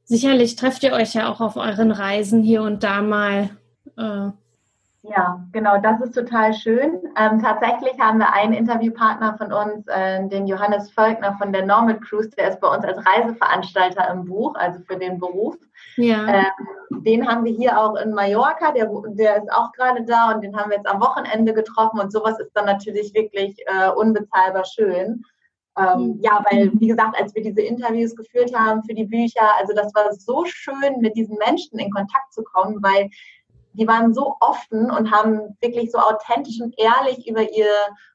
Sicherlich 0.05 0.57
trefft 0.57 0.83
ihr 0.85 0.93
euch 0.93 1.15
ja 1.15 1.31
auch 1.31 1.41
auf 1.41 1.57
euren 1.57 1.91
Reisen 1.91 2.43
hier 2.43 2.63
und 2.63 2.83
da 2.83 3.03
mal. 3.03 3.51
Äh 3.97 4.31
ja, 5.11 5.41
genau, 5.53 5.79
das 5.79 6.01
ist 6.01 6.15
total 6.15 6.53
schön. 6.53 7.01
Ähm, 7.17 7.41
tatsächlich 7.41 7.99
haben 7.99 8.19
wir 8.19 8.33
einen 8.33 8.53
Interviewpartner 8.53 9.37
von 9.39 9.53
uns, 9.53 9.87
äh, 9.89 10.27
den 10.29 10.47
Johannes 10.47 10.91
Völkner 10.91 11.37
von 11.39 11.53
der 11.53 11.65
Normal 11.65 11.99
Cruise, 12.01 12.31
der 12.31 12.51
ist 12.51 12.61
bei 12.61 12.69
uns 12.69 12.85
als 12.85 12.99
Reiseveranstalter 13.07 14.11
im 14.11 14.25
Buch, 14.25 14.55
also 14.57 14.81
für 14.87 14.97
den 14.97 15.19
Beruf. 15.19 15.57
Ja. 15.97 16.27
Ähm, 16.29 17.03
den 17.05 17.27
haben 17.27 17.45
wir 17.45 17.53
hier 17.53 17.81
auch 17.81 17.97
in 17.97 18.13
Mallorca, 18.13 18.73
der, 18.73 18.91
der 19.09 19.37
ist 19.39 19.53
auch 19.53 19.73
gerade 19.73 20.05
da 20.05 20.33
und 20.33 20.43
den 20.43 20.57
haben 20.57 20.71
wir 20.71 20.77
jetzt 20.77 20.89
am 20.89 21.01
Wochenende 21.01 21.53
getroffen 21.53 22.01
und 22.01 22.13
sowas 22.13 22.39
ist 22.39 22.53
dann 22.55 22.67
natürlich 22.67 23.15
wirklich 23.15 23.57
äh, 23.67 23.91
unbezahlbar 23.91 24.65
schön. 24.65 25.23
Ähm, 25.79 26.01
mhm. 26.01 26.21
ja, 26.21 26.45
weil, 26.51 26.73
wie 26.75 26.89
gesagt, 26.89 27.17
als 27.21 27.35
wir 27.35 27.43
diese 27.43 27.63
Interviews 27.63 28.17
geführt 28.17 28.53
haben 28.55 28.83
für 28.83 28.95
die 28.95 29.05
Bücher, 29.05 29.49
also 29.59 29.73
das 29.75 29.95
war 29.95 30.13
so 30.13 30.45
schön, 30.45 31.01
mit 31.01 31.17
diesen 31.17 31.37
Menschen 31.39 31.79
in 31.79 31.91
Kontakt 31.91 32.33
zu 32.33 32.43
kommen, 32.43 32.83
weil 32.83 33.09
die 33.79 33.87
waren 33.87 34.13
so 34.13 34.37
offen 34.41 34.91
und 34.91 35.11
haben 35.11 35.57
wirklich 35.61 35.91
so 35.93 35.99
authentisch 35.99 36.61
und 36.61 36.75
ehrlich 36.79 37.27
über 37.29 37.43
ihr 37.43 37.71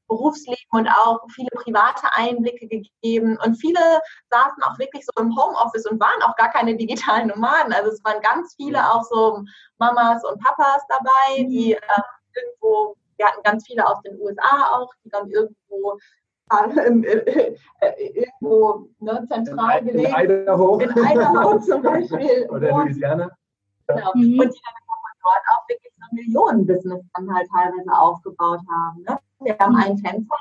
Berufsleben 0.08 0.58
und 0.72 0.88
auch 0.88 1.22
viele 1.34 1.50
private 1.54 2.08
Einblicke 2.14 2.68
gegeben. 2.68 3.38
Und 3.44 3.56
viele 3.56 3.80
saßen 4.30 4.62
auch 4.64 4.78
wirklich 4.78 5.06
so 5.06 5.22
im 5.22 5.36
Homeoffice 5.36 5.86
und 5.88 6.00
waren 6.00 6.22
auch 6.24 6.36
gar 6.36 6.52
keine 6.52 6.76
digitalen 6.78 7.30
Nomaden. 7.30 7.74
Also 7.74 7.92
es 7.92 8.04
waren 8.04 8.22
ganz 8.22 8.54
viele 8.56 8.80
auch 8.92 9.04
so 9.04 9.44
Mamas 9.78 10.24
und 10.26 10.42
Papas 10.44 10.82
dabei, 10.90 11.44
die 11.44 11.74
äh, 11.74 12.02
irgendwo, 12.36 12.96
wir 13.18 13.28
hatten 13.28 13.44
ganz 13.44 13.66
viele 13.66 13.88
aus 13.88 14.02
den 14.02 14.20
USA 14.20 14.72
auch, 14.74 14.94
die 15.04 15.10
dann 15.10 15.30
irgendwo 15.30 15.98
äh, 16.52 17.56
irgendwo 17.98 18.90
ne, 19.00 19.26
zentral 19.30 19.84
gelegen. 19.84 20.14
In 20.14 20.42
Idaho. 20.42 20.80
In 20.80 20.90
Idaho 20.90 21.60
zum 21.60 21.82
Beispiel. 21.82 22.48
Oder 22.50 22.72
Louisiana. 22.72 23.32
Genau. 23.88 24.12
Mhm. 24.16 24.40
Und 24.40 24.54
die 24.54 24.62
dann 24.62 24.83
dort 25.24 25.44
auch 25.52 25.68
wirklich 25.70 25.94
so 25.98 26.04
ein 26.04 26.16
Millionenbusiness 26.16 27.06
dann 27.16 27.34
halt 27.34 27.48
teilweise 27.54 27.92
aufgebaut 27.92 28.62
haben. 28.70 29.04
Ne? 29.08 29.18
Wir 29.40 29.58
haben 29.60 29.76
einen 29.76 29.98
Tänzer, 30.02 30.36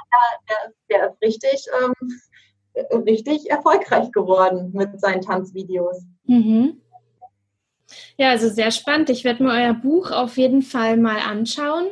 der, 0.48 0.72
der 0.90 1.10
ist 1.10 1.22
richtig, 1.22 1.66
ähm, 1.82 3.04
richtig 3.04 3.50
erfolgreich 3.50 4.10
geworden 4.12 4.70
mit 4.72 5.00
seinen 5.00 5.22
Tanzvideos. 5.22 6.04
Mhm. 6.24 6.80
Ja, 8.16 8.30
also 8.30 8.48
sehr 8.48 8.70
spannend. 8.70 9.10
Ich 9.10 9.24
werde 9.24 9.42
mir 9.42 9.50
euer 9.50 9.74
Buch 9.74 10.10
auf 10.10 10.36
jeden 10.38 10.62
Fall 10.62 10.96
mal 10.96 11.18
anschauen. 11.18 11.88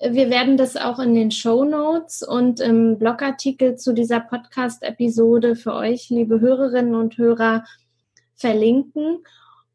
Wir 0.00 0.30
werden 0.30 0.56
das 0.56 0.76
auch 0.76 0.98
in 0.98 1.14
den 1.14 1.30
Show 1.30 1.64
Notes 1.64 2.24
und 2.24 2.58
im 2.58 2.98
Blogartikel 2.98 3.76
zu 3.76 3.92
dieser 3.92 4.18
Podcast-Episode 4.18 5.54
für 5.54 5.74
euch, 5.74 6.10
liebe 6.10 6.40
Hörerinnen 6.40 6.96
und 6.96 7.16
Hörer, 7.18 7.64
verlinken. 8.34 9.22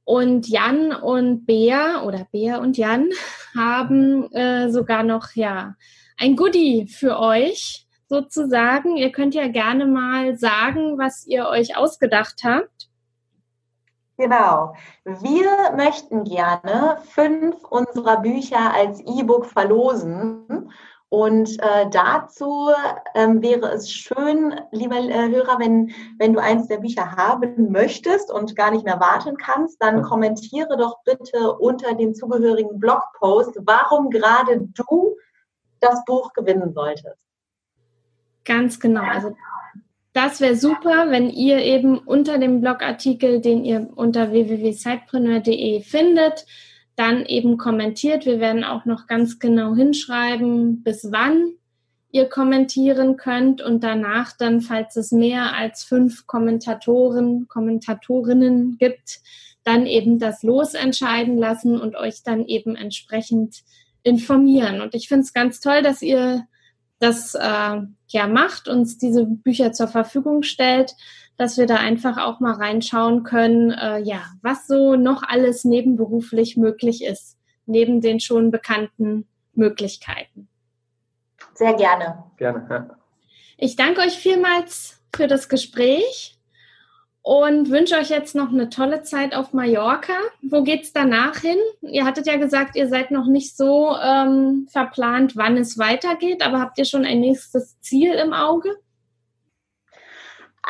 Und 0.08 0.48
Jan 0.48 0.94
und 0.94 1.46
Bea 1.46 2.02
oder 2.04 2.28
Bea 2.32 2.60
und 2.60 2.78
Jan 2.78 3.10
haben 3.58 4.32
äh, 4.32 4.72
sogar 4.72 5.04
noch 5.04 5.36
ja 5.36 5.76
ein 6.18 6.38
Goodie 6.38 6.88
für 6.88 7.20
euch 7.20 7.86
sozusagen. 8.08 8.96
Ihr 8.96 9.12
könnt 9.12 9.36
ja 9.36 9.50
gerne 9.50 9.86
mal 9.86 10.38
sagen, 10.38 10.98
was 10.98 11.28
ihr 11.28 11.50
euch 11.50 11.76
ausgedacht 11.76 12.46
habt. 12.46 12.88
Genau. 14.16 14.76
Wir 15.04 15.76
möchten 15.76 16.24
gerne 16.24 17.00
fünf 17.10 17.62
unserer 17.66 18.22
Bücher 18.22 18.74
als 18.74 19.02
E-Book 19.02 19.46
verlosen. 19.46 20.72
Und 21.10 21.58
äh, 21.62 21.90
dazu 21.90 22.70
ähm, 23.16 23.42
wäre 23.42 23.72
es 23.72 23.90
schön, 23.90 24.60
lieber 24.72 24.98
äh, 24.98 25.30
Hörer, 25.30 25.58
wenn, 25.58 25.92
wenn 26.18 26.34
du 26.34 26.42
eins 26.42 26.68
der 26.68 26.80
Bücher 26.80 27.16
haben 27.16 27.72
möchtest 27.72 28.30
und 28.30 28.58
gar 28.58 28.72
nicht 28.72 28.84
mehr 28.84 29.00
warten 29.00 29.38
kannst, 29.38 29.82
dann 29.82 30.02
kommentiere 30.02 30.76
doch 30.76 30.98
bitte 31.06 31.54
unter 31.54 31.96
dem 31.96 32.14
zugehörigen 32.14 32.78
Blogpost, 32.78 33.58
warum 33.64 34.10
gerade 34.10 34.68
du 34.74 35.16
das 35.80 36.04
Buch 36.04 36.34
gewinnen 36.34 36.74
solltest. 36.74 37.18
Ganz 38.44 38.78
genau. 38.80 39.04
Also 39.04 39.34
das 40.12 40.42
wäre 40.42 40.56
super, 40.56 41.10
wenn 41.10 41.30
ihr 41.30 41.60
eben 41.60 42.00
unter 42.00 42.38
dem 42.38 42.60
Blogartikel, 42.60 43.40
den 43.40 43.64
ihr 43.64 43.88
unter 43.96 44.32
www.sidepreneur.de 44.32 45.82
findet, 45.84 46.46
dann 46.98 47.26
eben 47.26 47.58
kommentiert. 47.58 48.26
Wir 48.26 48.40
werden 48.42 48.66
auch 48.66 48.84
noch 48.86 49.08
ganz 49.08 49.40
genau 49.40 49.76
hinschreiben, 49.76 50.84
bis 50.84 51.12
wann 51.12 51.54
ihr 52.12 52.28
kommentieren 52.28 53.18
könnt 53.18 53.62
und 53.62 53.84
danach 53.84 54.36
dann, 54.36 54.62
falls 54.62 54.96
es 54.96 55.12
mehr 55.12 55.56
als 55.56 55.84
fünf 55.84 56.26
Kommentatoren, 56.26 57.48
Kommentatorinnen 57.48 58.78
gibt, 58.78 59.20
dann 59.64 59.86
eben 59.86 60.18
das 60.18 60.44
Los 60.44 60.74
entscheiden 60.74 61.38
lassen 61.38 61.80
und 61.80 61.96
euch 61.96 62.24
dann 62.24 62.46
eben 62.46 62.76
entsprechend 62.76 63.64
informieren. 64.02 64.82
Und 64.82 64.96
ich 64.96 65.08
finde 65.08 65.24
es 65.24 65.34
ganz 65.34 65.60
toll, 65.60 65.84
dass 65.84 66.02
ihr 66.02 66.48
das 67.00 67.36
äh, 67.36 67.82
ja 68.08 68.28
macht, 68.28 68.68
uns 68.68 68.98
diese 68.98 69.26
Bücher 69.26 69.72
zur 69.72 69.88
Verfügung 69.88 70.42
stellt, 70.42 70.96
dass 71.38 71.58
wir 71.58 71.68
da 71.68 71.76
einfach 71.76 72.18
auch 72.18 72.40
mal 72.40 72.54
reinschauen 72.54 73.24
können, 73.24 73.72
äh, 73.72 74.00
ja, 74.00 74.22
was 74.42 74.68
so 74.68 74.96
noch 74.96 75.24
alles 75.24 75.64
nebenberuflich 75.64 76.58
möglich 76.58 77.04
ist, 77.04 77.38
neben 77.66 78.02
den 78.02 78.20
schon 78.20 78.52
bekannten 78.52 79.28
Möglichkeiten. 79.54 80.48
Sehr 81.54 81.74
gerne. 81.74 82.24
Gerne. 82.38 82.68
Ja. 82.70 82.98
Ich 83.58 83.76
danke 83.76 84.02
euch 84.02 84.18
vielmals 84.18 85.00
für 85.16 85.28
das 85.28 85.50
Gespräch 85.50 86.38
und 87.22 87.70
wünsche 87.70 87.96
euch 87.96 88.10
jetzt 88.10 88.36
noch 88.36 88.50
eine 88.50 88.70
tolle 88.70 89.02
Zeit 89.04 89.36
auf 89.36 89.54
Mallorca. 89.54 90.14
Wo 90.42 90.64
geht's 90.64 90.94
danach 90.94 91.38
hin? 91.38 91.58
Ihr 91.82 92.06
hattet 92.06 92.26
ja 92.26 92.38
gesagt, 92.38 92.76
ihr 92.76 92.88
seid 92.88 93.12
noch 93.12 93.28
nicht 93.28 93.58
so 93.58 93.96
ähm, 94.02 94.68
verplant, 94.72 95.36
wann 95.36 95.58
es 95.58 95.78
weitergeht, 95.78 96.42
aber 96.42 96.60
habt 96.60 96.78
ihr 96.78 96.86
schon 96.86 97.06
ein 97.06 97.20
nächstes 97.20 97.80
Ziel 97.82 98.14
im 98.14 98.34
Auge? 98.34 98.78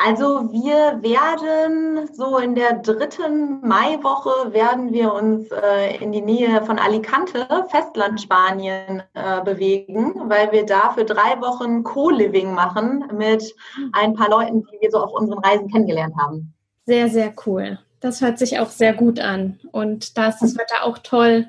Also 0.00 0.52
wir 0.52 1.02
werden 1.02 2.08
so 2.14 2.38
in 2.38 2.54
der 2.54 2.74
dritten 2.74 3.60
Maiwoche 3.66 4.52
werden 4.52 4.92
wir 4.92 5.12
uns 5.12 5.50
äh, 5.50 5.96
in 5.96 6.12
die 6.12 6.20
Nähe 6.20 6.62
von 6.62 6.78
Alicante, 6.78 7.48
Festland 7.68 8.20
Spanien, 8.20 9.02
äh, 9.14 9.42
bewegen, 9.42 10.14
weil 10.28 10.52
wir 10.52 10.64
da 10.64 10.90
für 10.90 11.04
drei 11.04 11.40
Wochen 11.40 11.82
Co-Living 11.82 12.54
machen 12.54 13.10
mit 13.12 13.52
ein 13.92 14.14
paar 14.14 14.30
Leuten, 14.30 14.64
die 14.66 14.80
wir 14.80 14.90
so 14.92 14.98
auf 14.98 15.12
unseren 15.12 15.40
Reisen 15.40 15.68
kennengelernt 15.68 16.14
haben. 16.16 16.54
Sehr, 16.86 17.08
sehr 17.08 17.32
cool. 17.46 17.80
Das 17.98 18.20
hört 18.20 18.38
sich 18.38 18.60
auch 18.60 18.70
sehr 18.70 18.94
gut 18.94 19.18
an. 19.18 19.58
Und 19.72 20.16
da 20.16 20.28
ist 20.28 20.38
das 20.38 20.56
Wetter 20.56 20.84
auch 20.84 20.98
toll 20.98 21.48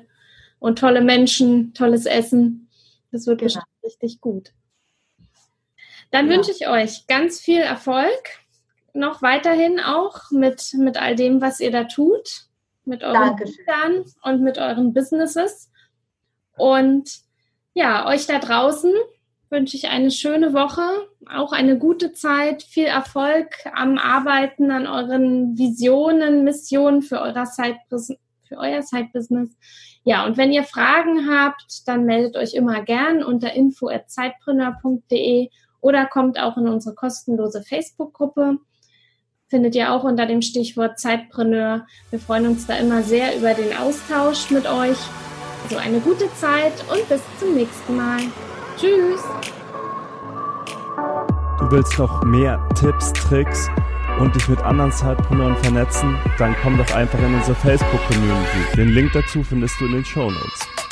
und 0.58 0.80
tolle 0.80 1.02
Menschen, 1.02 1.72
tolles 1.72 2.04
Essen. 2.04 2.68
Das 3.12 3.28
wird 3.28 3.38
genau. 3.38 3.46
bestimmt 3.46 3.66
richtig 3.84 4.20
gut. 4.20 4.52
Dann 6.10 6.28
ja. 6.28 6.34
wünsche 6.34 6.50
ich 6.50 6.66
euch 6.66 7.06
ganz 7.06 7.38
viel 7.38 7.60
Erfolg 7.60 8.39
noch 8.94 9.22
weiterhin 9.22 9.80
auch 9.80 10.30
mit, 10.30 10.74
mit 10.74 11.00
all 11.00 11.16
dem, 11.16 11.40
was 11.40 11.60
ihr 11.60 11.70
da 11.70 11.84
tut, 11.84 12.46
mit 12.84 13.02
euren 13.02 13.36
Büchern 13.36 14.04
und 14.22 14.42
mit 14.42 14.58
euren 14.58 14.92
Businesses. 14.92 15.70
Und 16.56 17.20
ja, 17.74 18.06
euch 18.06 18.26
da 18.26 18.38
draußen 18.38 18.92
wünsche 19.50 19.76
ich 19.76 19.88
eine 19.88 20.10
schöne 20.10 20.52
Woche, 20.52 20.82
auch 21.28 21.52
eine 21.52 21.78
gute 21.78 22.12
Zeit, 22.12 22.62
viel 22.62 22.86
Erfolg 22.86 23.48
am 23.74 23.98
Arbeiten, 23.98 24.70
an 24.70 24.86
euren 24.86 25.58
Visionen, 25.58 26.44
Missionen 26.44 27.02
für, 27.02 27.20
euer 27.20 27.46
Side 27.46 27.78
für 27.88 28.56
euer 28.56 28.82
Side-Business. 28.82 29.50
Ja, 30.04 30.24
und 30.24 30.36
wenn 30.36 30.52
ihr 30.52 30.64
Fragen 30.64 31.28
habt, 31.28 31.86
dann 31.86 32.04
meldet 32.04 32.36
euch 32.36 32.54
immer 32.54 32.82
gern 32.82 33.22
unter 33.22 33.52
info.zeitpreneur.de 33.52 35.50
oder 35.80 36.06
kommt 36.06 36.38
auch 36.38 36.56
in 36.56 36.68
unsere 36.68 36.94
kostenlose 36.94 37.62
Facebook-Gruppe 37.62 38.58
findet 39.50 39.74
ihr 39.74 39.92
auch 39.92 40.04
unter 40.04 40.26
dem 40.26 40.42
Stichwort 40.42 40.98
Zeitpreneur. 40.98 41.86
Wir 42.10 42.20
freuen 42.20 42.46
uns 42.46 42.66
da 42.66 42.76
immer 42.76 43.02
sehr 43.02 43.36
über 43.36 43.52
den 43.52 43.76
Austausch 43.76 44.50
mit 44.50 44.66
euch. 44.66 44.96
So 45.68 45.76
also 45.76 45.88
eine 45.88 45.98
gute 46.00 46.32
Zeit 46.34 46.72
und 46.88 47.06
bis 47.08 47.20
zum 47.38 47.54
nächsten 47.54 47.96
Mal. 47.96 48.20
Tschüss. 48.78 49.20
Du 51.58 51.70
willst 51.70 51.98
noch 51.98 52.24
mehr 52.24 52.66
Tipps, 52.78 53.12
Tricks 53.12 53.68
und 54.20 54.34
dich 54.34 54.48
mit 54.48 54.60
anderen 54.60 54.92
Zeitpreneuren 54.92 55.56
vernetzen? 55.56 56.16
Dann 56.38 56.54
komm 56.62 56.78
doch 56.78 56.94
einfach 56.94 57.18
in 57.18 57.34
unsere 57.34 57.56
Facebook-Community. 57.56 58.76
Den 58.76 58.88
Link 58.90 59.10
dazu 59.12 59.42
findest 59.42 59.78
du 59.80 59.86
in 59.86 59.92
den 59.92 60.04
Show 60.04 60.30
Notes. 60.30 60.89